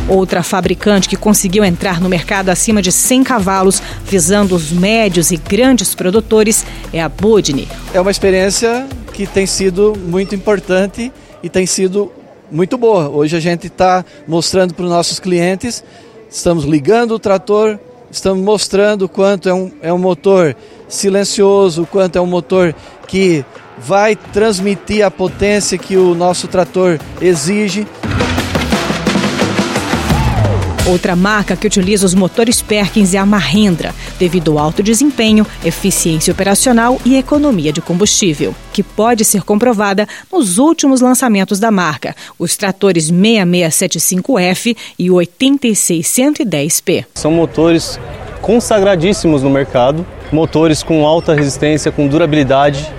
Outra 0.09 0.43
fabricante 0.43 1.09
que 1.09 1.17
conseguiu 1.17 1.65
entrar 1.65 1.99
no 2.01 2.09
mercado 2.09 2.51
acima 2.51 2.83
de 2.83 2.93
100 2.93 3.25
cavalos, 3.25 3.83
visando 4.05 4.55
os 4.55 4.71
médios 4.71 5.31
e 5.31 5.37
grandes 5.37 5.95
produtores, 5.95 6.65
é 6.93 7.03
a 7.03 7.09
Budni. 7.09 7.67
É 7.93 8.01
uma 8.01 8.11
experiência 8.11 8.87
que 9.15 9.27
tem 9.27 9.47
sido 9.47 9.95
muito 9.97 10.35
importante 10.35 11.11
e 11.43 11.49
tem 11.49 11.65
sido 11.65 12.13
muito 12.51 12.77
boa. 12.77 13.09
Hoje 13.09 13.37
a 13.37 13.41
gente 13.41 13.69
está 13.69 14.05
mostrando 14.29 14.75
para 14.75 14.85
os 14.85 14.91
nossos 14.91 15.19
clientes, 15.19 15.83
estamos 16.31 16.65
ligando 16.65 17.13
o 17.13 17.19
trator, 17.19 17.79
estamos 18.11 18.45
mostrando 18.45 19.09
quanto 19.09 19.49
é 19.49 19.55
um, 19.55 19.73
é 19.81 19.93
um 19.93 19.99
motor 19.99 20.55
silencioso, 20.87 21.89
quanto 21.91 22.17
é 22.17 22.21
um 22.21 22.27
motor 22.27 22.75
que 23.07 23.45
vai 23.79 24.15
transmitir 24.15 25.05
a 25.05 25.11
potência 25.11 25.79
que 25.79 25.97
o 25.97 26.15
nosso 26.15 26.47
trator 26.47 26.99
exige. 27.21 27.87
Outra 30.87 31.17
marca 31.17 31.57
que 31.57 31.67
utiliza 31.67 32.05
os 32.05 32.15
motores 32.15 32.61
Perkins 32.61 33.15
é 33.15 33.19
a 33.19 33.25
Mahindra, 33.25 33.95
devido 34.19 34.53
ao 34.53 34.59
alto 34.59 34.83
desempenho, 34.83 35.47
eficiência 35.65 36.31
operacional 36.31 37.01
e 37.07 37.17
economia 37.17 37.73
de 37.73 37.81
combustível, 37.81 38.55
que 38.71 38.83
pode 38.83 39.25
ser 39.25 39.45
comprovada 39.45 40.07
nos 40.31 40.59
últimos 40.59 41.01
lançamentos 41.01 41.59
da 41.59 41.71
marca, 41.71 42.15
os 42.39 42.55
tratores 42.55 43.11
6675F 43.11 44.77
e 44.99 45.09
8610P. 45.09 47.07
São 47.15 47.31
motores 47.31 47.99
consagradíssimos 48.43 49.43
no 49.43 49.49
mercado, 49.49 50.05
motores 50.31 50.83
com 50.83 51.07
alta 51.07 51.33
resistência, 51.33 51.91
com 51.91 52.07
durabilidade 52.07 52.93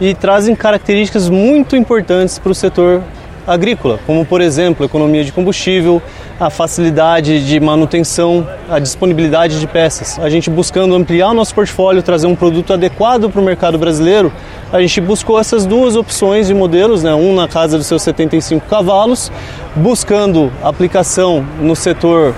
e 0.00 0.14
trazem 0.14 0.54
características 0.54 1.28
muito 1.28 1.74
importantes 1.74 2.38
para 2.38 2.52
o 2.52 2.54
setor 2.54 3.02
agrícola, 3.46 3.98
como 4.06 4.24
por 4.24 4.40
exemplo, 4.40 4.84
economia 4.84 5.24
de 5.24 5.32
combustível, 5.32 6.00
a 6.38 6.50
facilidade 6.50 7.46
de 7.46 7.60
manutenção, 7.60 8.46
a 8.68 8.78
disponibilidade 8.78 9.58
de 9.60 9.66
peças. 9.66 10.18
A 10.18 10.28
gente 10.28 10.50
buscando 10.50 10.94
ampliar 10.94 11.30
o 11.30 11.34
nosso 11.34 11.54
portfólio, 11.54 12.02
trazer 12.02 12.26
um 12.26 12.34
produto 12.34 12.72
adequado 12.72 13.30
para 13.30 13.40
o 13.40 13.44
mercado 13.44 13.78
brasileiro, 13.78 14.32
a 14.72 14.80
gente 14.80 15.00
buscou 15.00 15.38
essas 15.38 15.66
duas 15.66 15.96
opções 15.96 16.46
de 16.46 16.54
modelos, 16.54 17.02
né? 17.02 17.14
um 17.14 17.34
na 17.34 17.46
casa 17.46 17.76
dos 17.76 17.86
seus 17.86 18.02
75 18.02 18.66
cavalos, 18.66 19.30
buscando 19.76 20.52
aplicação 20.62 21.46
no 21.60 21.76
setor 21.76 22.34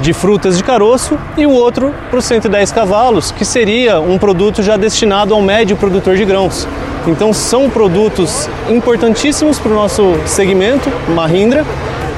de 0.00 0.12
frutas 0.12 0.56
de 0.56 0.64
caroço 0.64 1.18
e 1.36 1.46
o 1.46 1.50
outro 1.50 1.94
para 2.10 2.18
os 2.18 2.24
110 2.24 2.72
cavalos, 2.72 3.30
que 3.30 3.44
seria 3.44 4.00
um 4.00 4.18
produto 4.18 4.62
já 4.62 4.76
destinado 4.76 5.34
ao 5.34 5.40
médio 5.40 5.76
produtor 5.76 6.16
de 6.16 6.24
grãos. 6.24 6.66
Então 7.06 7.32
são 7.32 7.70
produtos 7.70 8.48
importantíssimos 8.68 9.58
para 9.58 9.72
o 9.72 9.74
nosso 9.74 10.14
segmento, 10.26 10.90
Mahindra, 11.14 11.64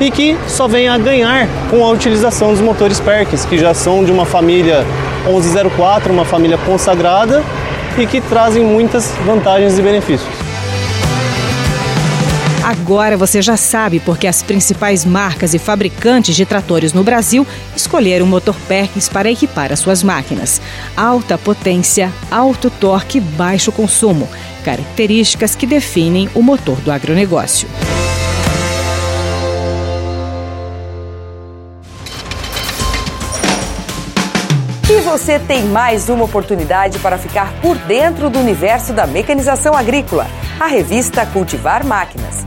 e 0.00 0.10
que 0.10 0.36
só 0.46 0.66
vem 0.66 0.88
a 0.88 0.96
ganhar 0.96 1.46
com 1.70 1.84
a 1.84 1.90
utilização 1.90 2.52
dos 2.52 2.60
motores 2.60 3.00
Perkins, 3.00 3.44
que 3.44 3.58
já 3.58 3.74
são 3.74 4.04
de 4.04 4.12
uma 4.12 4.24
família 4.24 4.84
1104, 5.26 6.12
uma 6.12 6.24
família 6.24 6.58
consagrada 6.58 7.42
e 7.98 8.06
que 8.06 8.20
trazem 8.20 8.64
muitas 8.64 9.12
vantagens 9.26 9.78
e 9.78 9.82
benefícios. 9.82 10.47
Agora 12.68 13.16
você 13.16 13.40
já 13.40 13.56
sabe 13.56 13.98
porque 13.98 14.26
as 14.26 14.42
principais 14.42 15.02
marcas 15.02 15.54
e 15.54 15.58
fabricantes 15.58 16.36
de 16.36 16.44
tratores 16.44 16.92
no 16.92 17.02
Brasil 17.02 17.46
escolheram 17.74 18.26
o 18.26 18.28
motor 18.28 18.54
Perkins 18.68 19.08
para 19.08 19.30
equipar 19.30 19.72
as 19.72 19.78
suas 19.78 20.02
máquinas. 20.02 20.60
Alta 20.94 21.38
potência, 21.38 22.12
alto 22.30 22.68
torque 22.68 23.16
e 23.16 23.20
baixo 23.22 23.72
consumo, 23.72 24.28
características 24.66 25.56
que 25.56 25.66
definem 25.66 26.28
o 26.34 26.42
motor 26.42 26.76
do 26.82 26.92
agronegócio. 26.92 27.66
E 34.90 35.00
você 35.00 35.38
tem 35.38 35.64
mais 35.64 36.10
uma 36.10 36.24
oportunidade 36.26 36.98
para 36.98 37.16
ficar 37.16 37.50
por 37.62 37.78
dentro 37.78 38.28
do 38.28 38.38
universo 38.38 38.92
da 38.92 39.06
mecanização 39.06 39.74
agrícola. 39.74 40.26
A 40.60 40.66
revista 40.66 41.24
Cultivar 41.24 41.86
Máquinas 41.86 42.46